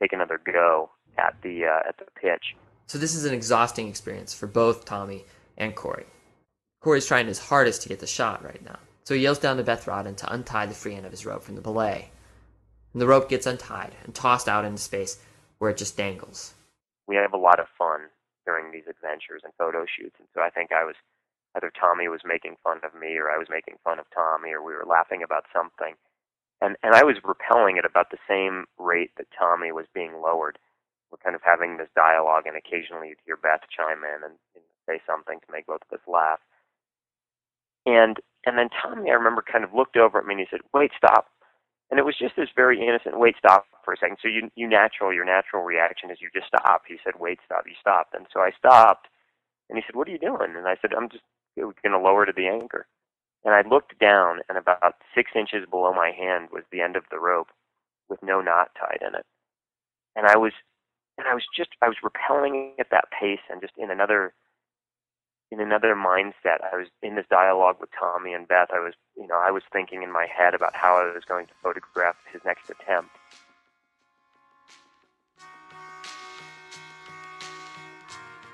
take 0.00 0.12
another 0.12 0.40
go 0.44 0.90
at 1.18 1.36
the 1.42 1.66
uh, 1.66 1.88
at 1.88 1.98
the 1.98 2.06
pitch. 2.20 2.56
So 2.88 2.96
this 2.96 3.14
is 3.14 3.26
an 3.26 3.34
exhausting 3.34 3.86
experience 3.86 4.32
for 4.32 4.46
both 4.46 4.86
Tommy 4.86 5.26
and 5.58 5.76
Corey. 5.76 6.06
Corey's 6.80 7.06
trying 7.06 7.26
his 7.26 7.38
hardest 7.38 7.82
to 7.82 7.88
get 7.90 8.00
the 8.00 8.06
shot 8.06 8.42
right 8.42 8.64
now. 8.64 8.78
So 9.04 9.14
he 9.14 9.20
yells 9.20 9.38
down 9.38 9.58
to 9.58 9.62
Beth 9.62 9.84
Rodden 9.84 10.16
to 10.16 10.32
untie 10.32 10.64
the 10.64 10.74
free 10.74 10.94
end 10.94 11.04
of 11.04 11.12
his 11.12 11.26
rope 11.26 11.42
from 11.42 11.54
the 11.54 11.60
belay. 11.60 12.10
And 12.94 13.02
the 13.02 13.06
rope 13.06 13.28
gets 13.28 13.46
untied 13.46 13.92
and 14.04 14.14
tossed 14.14 14.48
out 14.48 14.64
into 14.64 14.80
space 14.80 15.18
where 15.58 15.70
it 15.70 15.76
just 15.76 15.98
dangles. 15.98 16.54
We 17.06 17.16
have 17.16 17.34
a 17.34 17.38
lot 17.38 17.60
of 17.60 17.66
fun 17.76 18.08
during 18.46 18.72
these 18.72 18.88
adventures 18.88 19.42
and 19.44 19.52
photo 19.58 19.84
shoots, 19.84 20.16
and 20.18 20.28
so 20.34 20.40
I 20.40 20.48
think 20.48 20.72
I 20.72 20.84
was 20.84 20.94
either 21.56 21.70
Tommy 21.78 22.08
was 22.08 22.22
making 22.24 22.56
fun 22.64 22.80
of 22.84 22.98
me 22.98 23.16
or 23.16 23.30
I 23.30 23.36
was 23.36 23.48
making 23.50 23.76
fun 23.84 23.98
of 23.98 24.06
Tommy 24.14 24.52
or 24.52 24.62
we 24.62 24.72
were 24.72 24.86
laughing 24.86 25.22
about 25.22 25.44
something. 25.52 25.94
And 26.62 26.76
and 26.82 26.94
I 26.94 27.04
was 27.04 27.16
rappelling 27.22 27.76
at 27.76 27.84
about 27.84 28.10
the 28.10 28.18
same 28.26 28.64
rate 28.78 29.10
that 29.18 29.26
Tommy 29.38 29.72
was 29.72 29.86
being 29.92 30.22
lowered. 30.22 30.58
We're 31.10 31.22
kind 31.24 31.36
of 31.36 31.42
having 31.44 31.76
this 31.76 31.88
dialogue 31.96 32.46
and 32.46 32.56
occasionally 32.56 33.08
you'd 33.10 33.24
hear 33.24 33.36
Beth 33.36 33.64
chime 33.70 34.04
in 34.04 34.24
and, 34.24 34.36
and 34.54 34.64
say 34.86 35.00
something 35.06 35.40
to 35.40 35.52
make 35.52 35.66
both 35.66 35.82
of 35.90 35.98
us 35.98 36.04
laugh. 36.06 36.40
And 37.86 38.18
and 38.46 38.58
then 38.58 38.68
Tommy 38.70 39.10
I 39.10 39.14
remember 39.14 39.42
kind 39.42 39.64
of 39.64 39.74
looked 39.74 39.96
over 39.96 40.18
at 40.18 40.26
me 40.26 40.34
and 40.34 40.40
he 40.40 40.46
said, 40.50 40.60
Wait, 40.74 40.92
stop 40.96 41.26
and 41.90 41.98
it 41.98 42.04
was 42.04 42.16
just 42.18 42.36
this 42.36 42.50
very 42.54 42.86
innocent 42.86 43.18
wait 43.18 43.36
stop 43.38 43.66
for 43.84 43.94
a 43.94 43.96
second. 43.96 44.18
So 44.20 44.28
you 44.28 44.50
you 44.56 44.68
natural 44.68 45.12
your 45.12 45.24
natural 45.24 45.62
reaction 45.64 46.10
is 46.10 46.18
you 46.20 46.28
just 46.34 46.48
stop. 46.48 46.82
He 46.86 46.98
said, 47.04 47.14
Wait, 47.18 47.40
stop, 47.44 47.64
you 47.66 47.74
stopped. 47.80 48.14
And 48.14 48.26
so 48.32 48.40
I 48.40 48.50
stopped 48.58 49.08
and 49.68 49.78
he 49.78 49.84
said, 49.86 49.96
What 49.96 50.08
are 50.08 50.12
you 50.12 50.18
doing? 50.18 50.56
And 50.56 50.68
I 50.68 50.76
said, 50.80 50.92
I'm 50.96 51.08
just 51.08 51.24
gonna 51.82 52.00
lower 52.00 52.26
to 52.26 52.32
the 52.36 52.48
anchor. 52.48 52.86
And 53.44 53.54
I 53.54 53.62
looked 53.68 53.98
down, 54.00 54.40
and 54.48 54.58
about 54.58 54.96
six 55.14 55.30
inches 55.36 55.64
below 55.70 55.92
my 55.94 56.10
hand 56.10 56.48
was 56.52 56.64
the 56.72 56.80
end 56.80 56.96
of 56.96 57.04
the 57.10 57.20
rope 57.20 57.48
with 58.08 58.20
no 58.22 58.40
knot 58.40 58.70
tied 58.78 58.98
in 59.00 59.14
it. 59.14 59.24
And 60.16 60.26
I 60.26 60.36
was, 60.36 60.52
and 61.18 61.26
I 61.26 61.34
was 61.34 61.42
just, 61.54 61.70
I 61.82 61.88
was 61.88 61.96
rappelling 62.02 62.78
at 62.78 62.90
that 62.90 63.06
pace 63.10 63.40
and 63.50 63.60
just 63.60 63.74
in 63.76 63.90
another, 63.90 64.32
in 65.50 65.60
another 65.60 65.94
mindset. 65.94 66.62
I 66.72 66.76
was 66.76 66.86
in 67.02 67.16
this 67.16 67.26
dialogue 67.28 67.76
with 67.80 67.90
Tommy 67.98 68.32
and 68.32 68.46
Beth. 68.46 68.68
I 68.72 68.78
was, 68.78 68.94
you 69.16 69.26
know, 69.26 69.42
I 69.44 69.50
was 69.50 69.64
thinking 69.72 70.04
in 70.04 70.12
my 70.12 70.26
head 70.26 70.54
about 70.54 70.76
how 70.76 70.94
I 70.94 71.12
was 71.12 71.24
going 71.26 71.46
to 71.46 71.52
photograph 71.62 72.16
his 72.32 72.40
next 72.44 72.70
attempt. 72.70 73.10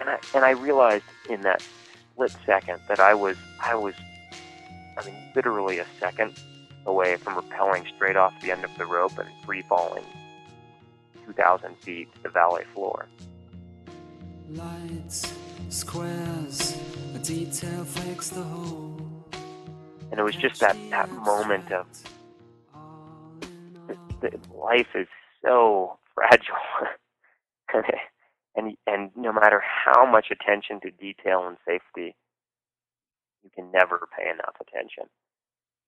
And 0.01 0.09
I, 0.09 0.19
and 0.35 0.45
I 0.45 0.51
realized 0.51 1.05
in 1.29 1.43
that 1.43 1.63
split 2.13 2.35
second 2.47 2.81
that 2.89 2.99
I 2.99 3.15
was, 3.15 3.37
I 3.63 3.75
was 3.75 3.95
I 4.97 5.05
mean, 5.05 5.15
literally 5.35 5.79
a 5.79 5.87
second 6.01 6.33
away 6.87 7.17
from 7.17 7.35
rappelling 7.35 7.87
straight 7.95 8.17
off 8.17 8.33
the 8.41 8.51
end 8.51 8.65
of 8.65 8.71
the 8.79 8.87
rope 8.87 9.19
and 9.19 9.29
free 9.45 9.63
falling 9.63 10.05
2,000 11.27 11.77
feet 11.79 12.13
to 12.15 12.23
the 12.23 12.29
valley 12.29 12.65
floor. 12.75 13.07
Lights, 14.51 15.33
squares, 15.69 16.79
a 17.15 17.19
detail 17.19 17.85
fix 17.85 18.29
the 18.31 18.43
whole. 18.43 19.25
And 20.11 20.21
it 20.21 20.23
was 20.23 20.37
just 20.37 20.61
that, 20.61 20.77
that 20.91 21.11
moment 21.11 21.73
of 21.73 21.87
life 24.55 24.89
is 24.95 25.09
so 25.45 25.99
fragile. 26.15 26.55
and, 28.57 28.77
and 28.87 29.11
no 29.17 29.33
matter 29.33 29.63
how 29.63 30.11
much 30.11 30.27
attention 30.31 30.81
to 30.81 30.91
detail 30.91 31.47
and 31.47 31.57
safety 31.67 32.15
you 33.43 33.51
can 33.55 33.71
never 33.71 34.09
pay 34.17 34.29
enough 34.31 34.57
attention. 34.61 35.05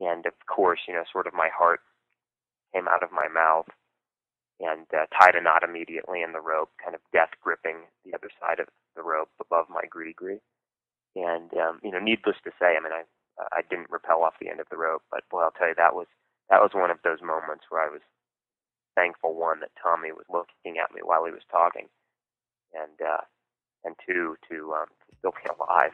And 0.00 0.26
of 0.26 0.34
course, 0.46 0.80
you 0.86 0.94
know, 0.94 1.04
sort 1.10 1.26
of 1.26 1.32
my 1.32 1.48
heart 1.56 1.80
came 2.74 2.86
out 2.86 3.02
of 3.02 3.10
my 3.10 3.28
mouth 3.28 3.66
and 4.60 4.86
uh, 4.92 5.04
tied 5.12 5.34
a 5.34 5.42
knot 5.42 5.62
immediately 5.62 6.22
in 6.22 6.32
the 6.32 6.40
rope, 6.40 6.70
kind 6.82 6.94
of 6.94 7.00
death 7.12 7.30
gripping 7.42 7.84
the 8.04 8.14
other 8.14 8.30
side 8.40 8.60
of 8.60 8.68
the 8.94 9.02
rope 9.02 9.28
above 9.40 9.66
my 9.68 9.82
GriGri 9.92 10.40
And 11.14 11.52
um, 11.54 11.80
you 11.82 11.90
know, 11.90 12.00
needless 12.00 12.36
to 12.44 12.50
say, 12.58 12.76
I 12.76 12.82
mean, 12.82 12.92
I 12.92 13.04
I 13.52 13.60
didn't 13.68 13.90
rappel 13.90 14.24
off 14.24 14.40
the 14.40 14.48
end 14.48 14.60
of 14.60 14.68
the 14.70 14.78
rope, 14.78 15.02
but 15.10 15.28
boy, 15.30 15.42
I'll 15.42 15.50
tell 15.52 15.68
you 15.68 15.74
that 15.76 15.94
was 15.94 16.06
that 16.48 16.62
was 16.62 16.70
one 16.72 16.90
of 16.90 16.98
those 17.04 17.20
moments 17.20 17.64
where 17.68 17.82
I 17.82 17.90
was 17.90 18.00
thankful 18.94 19.34
one 19.34 19.60
that 19.60 19.70
Tommy 19.80 20.10
was 20.12 20.24
looking 20.32 20.80
at 20.80 20.94
me 20.94 21.02
while 21.04 21.24
he 21.26 21.32
was 21.32 21.44
talking, 21.50 21.88
and 22.72 22.96
uh, 23.00 23.24
and 23.84 23.94
two 24.06 24.36
to 24.48 24.72
um, 24.72 24.86
still 25.18 25.32
be 25.32 25.50
alive. 25.52 25.92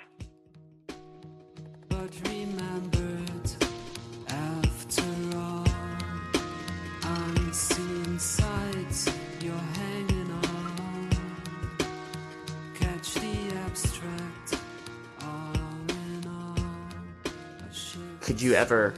Could 18.33 18.41
you 18.41 18.55
ever 18.55 18.95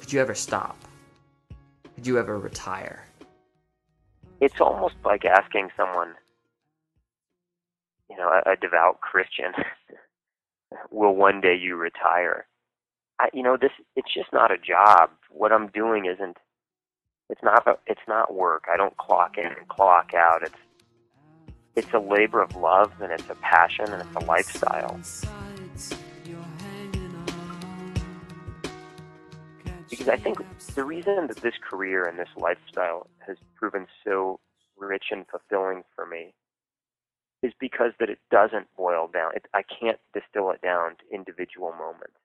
could 0.00 0.12
you 0.12 0.20
ever 0.20 0.34
stop? 0.34 0.76
Could 1.94 2.06
you 2.06 2.18
ever 2.18 2.38
retire? 2.38 3.04
It's 4.40 4.60
almost 4.60 4.94
like 5.04 5.24
asking 5.24 5.68
someone, 5.76 6.14
you 8.10 8.16
know, 8.16 8.28
a, 8.28 8.52
a 8.52 8.56
devout 8.56 9.00
Christian, 9.00 9.52
will 10.90 11.14
one 11.14 11.40
day 11.40 11.54
you 11.54 11.76
retire? 11.76 12.46
I, 13.20 13.28
you 13.32 13.42
know, 13.42 13.56
this 13.56 13.72
it's 13.94 14.12
just 14.12 14.32
not 14.32 14.50
a 14.50 14.58
job. 14.58 15.10
What 15.30 15.52
I'm 15.52 15.68
doing 15.68 16.06
isn't 16.06 16.38
it's 17.32 17.42
not 17.42 17.66
it's 17.86 18.06
not 18.06 18.34
work. 18.34 18.66
I 18.70 18.76
don't 18.76 18.94
clock 18.98 19.38
in 19.38 19.46
and 19.46 19.66
clock 19.68 20.12
out. 20.14 20.42
It's 20.42 20.54
it's 21.74 21.92
a 21.94 21.98
labor 21.98 22.42
of 22.42 22.54
love 22.54 22.92
and 23.00 23.10
it's 23.10 23.28
a 23.30 23.34
passion 23.36 23.86
and 23.88 24.02
it's 24.02 24.16
a 24.16 24.26
lifestyle. 24.26 25.00
Because 29.88 30.08
I 30.08 30.16
think 30.18 30.38
the 30.74 30.84
reason 30.84 31.26
that 31.28 31.38
this 31.38 31.54
career 31.66 32.04
and 32.04 32.18
this 32.18 32.28
lifestyle 32.36 33.06
has 33.26 33.38
proven 33.56 33.86
so 34.04 34.38
rich 34.76 35.04
and 35.10 35.24
fulfilling 35.26 35.84
for 35.96 36.06
me 36.06 36.34
is 37.42 37.54
because 37.58 37.92
that 37.98 38.10
it 38.10 38.18
doesn't 38.30 38.66
boil 38.76 39.08
down. 39.12 39.32
It, 39.34 39.46
I 39.54 39.62
can't 39.62 39.98
distill 40.12 40.50
it 40.50 40.60
down 40.60 40.96
to 40.96 41.14
individual 41.14 41.72
moments. 41.72 42.18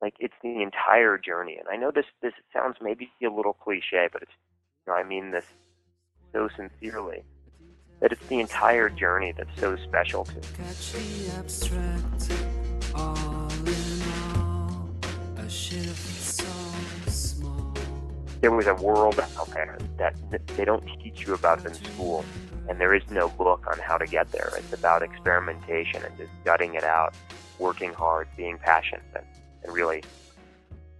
Like 0.00 0.14
it's 0.20 0.34
the 0.42 0.62
entire 0.62 1.18
journey. 1.18 1.56
And 1.58 1.68
I 1.68 1.76
know 1.76 1.90
this 1.90 2.06
this 2.22 2.34
sounds 2.52 2.76
maybe 2.80 3.10
a 3.22 3.28
little 3.28 3.52
cliche, 3.52 4.08
but 4.12 4.22
it's 4.22 4.32
you 4.86 4.92
know, 4.92 4.98
I 4.98 5.02
mean 5.04 5.30
this 5.30 5.46
so 6.32 6.48
sincerely. 6.56 7.24
That 8.00 8.12
it's 8.12 8.26
the 8.26 8.38
entire 8.38 8.88
journey 8.88 9.32
that's 9.36 9.58
so 9.58 9.76
special 9.76 10.24
to 10.24 10.34
there 18.40 18.52
was 18.52 18.66
a 18.66 18.74
world 18.74 19.18
out 19.36 19.48
there 19.48 19.78
that 19.96 20.14
they 20.56 20.64
don't 20.64 20.86
teach 21.02 21.26
you 21.26 21.34
about 21.34 21.64
in 21.66 21.74
school, 21.74 22.24
and 22.68 22.80
there 22.80 22.94
is 22.94 23.02
no 23.10 23.28
book 23.30 23.66
on 23.68 23.78
how 23.78 23.96
to 23.96 24.06
get 24.06 24.30
there. 24.30 24.50
It's 24.56 24.72
about 24.72 25.02
experimentation 25.02 26.04
and 26.04 26.16
just 26.16 26.30
gutting 26.44 26.74
it 26.74 26.84
out, 26.84 27.14
working 27.58 27.92
hard, 27.92 28.28
being 28.36 28.58
passionate, 28.58 29.02
and 29.62 29.72
really, 29.72 30.02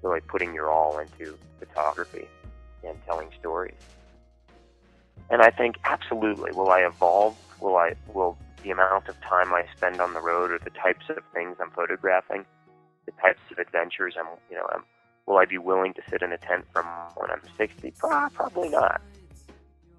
really 0.03 0.21
putting 0.21 0.55
your 0.55 0.71
all 0.71 0.99
into 0.99 1.37
photography 1.59 2.29
and 2.85 2.97
telling 3.07 3.29
stories. 3.39 3.75
And 5.31 5.43
I 5.43 5.51
think 5.51 5.77
absolutely, 5.85 6.53
will 6.53 6.71
I 6.71 6.81
evolve? 6.81 7.37
Will 7.61 7.77
I 7.77 7.95
will 8.13 8.39
the 8.63 8.71
amount 8.71 9.09
of 9.09 9.21
time 9.21 9.53
I 9.53 9.65
spend 9.77 10.01
on 10.01 10.15
the 10.15 10.21
road, 10.21 10.51
or 10.51 10.59
the 10.59 10.71
types 10.71 11.09
of 11.09 11.19
things 11.33 11.57
I'm 11.61 11.71
photographing, 11.71 12.45
the 13.07 13.13
types 13.13 13.41
of 13.51 13.59
adventures 13.59 14.15
I'm, 14.19 14.27
you 14.51 14.57
know, 14.57 14.67
I'm, 14.75 14.83
will 15.27 15.39
I 15.39 15.45
be 15.45 15.59
willing 15.59 15.95
to 15.95 16.03
sit 16.11 16.23
in 16.23 16.33
a 16.33 16.39
tent 16.39 16.65
from 16.73 16.87
when 17.17 17.31
I'm 17.31 17.43
60? 17.57 17.95
Probably 17.99 18.69
not. 18.69 19.01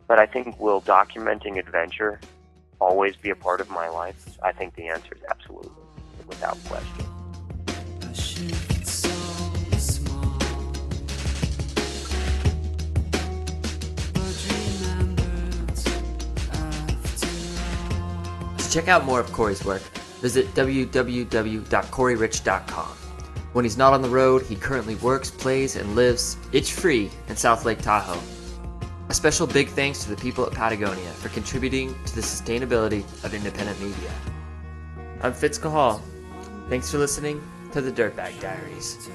But 0.08 0.20
I 0.20 0.26
think 0.26 0.60
will 0.60 0.82
documenting 0.82 1.58
adventure 1.58 2.20
always 2.82 3.16
be 3.16 3.30
a 3.30 3.36
part 3.36 3.62
of 3.62 3.70
my 3.70 3.90
life? 3.90 4.38
I 4.44 4.52
think 4.52 4.76
the 4.76 4.88
answer 4.88 5.16
is 5.16 5.22
absolutely, 5.30 5.72
without 6.28 6.58
question. 6.66 7.19
To 18.70 18.76
check 18.76 18.88
out 18.88 19.04
more 19.04 19.20
of 19.20 19.32
Corey's 19.32 19.66
work, 19.66 19.82
visit 20.22 20.54
www.coreyrich.com. 20.54 22.88
When 23.54 23.66
he's 23.66 23.78
not 23.78 23.94
on 23.94 24.04
the 24.04 24.10
road, 24.10 24.44
he 24.44 24.56
currently 24.56 24.94
works, 24.98 25.32
plays, 25.32 25.76
and 25.76 25.96
lives 25.96 26.38
itch 26.52 26.74
free 26.74 27.10
in 27.30 27.36
South 27.36 27.66
Lake 27.66 27.82
Tahoe. 27.82 28.22
A 29.10 29.14
special 29.16 29.48
big 29.48 29.70
thanks 29.70 30.04
to 30.04 30.12
the 30.12 30.18
people 30.18 30.46
at 30.46 30.52
Patagonia 30.52 31.10
for 31.14 31.30
contributing 31.30 31.96
to 32.06 32.14
the 32.14 32.22
sustainability 32.22 33.00
of 33.24 33.34
independent 33.34 33.82
media. 33.82 34.12
I'm 35.24 35.34
Fitz 35.34 35.58
Cahall. 35.58 36.00
Thanks 36.70 36.92
for 36.92 37.00
listening 37.00 37.42
to 37.72 37.82
the 37.82 37.92
Dirtbag 37.92 38.40
Diaries. 38.40 39.10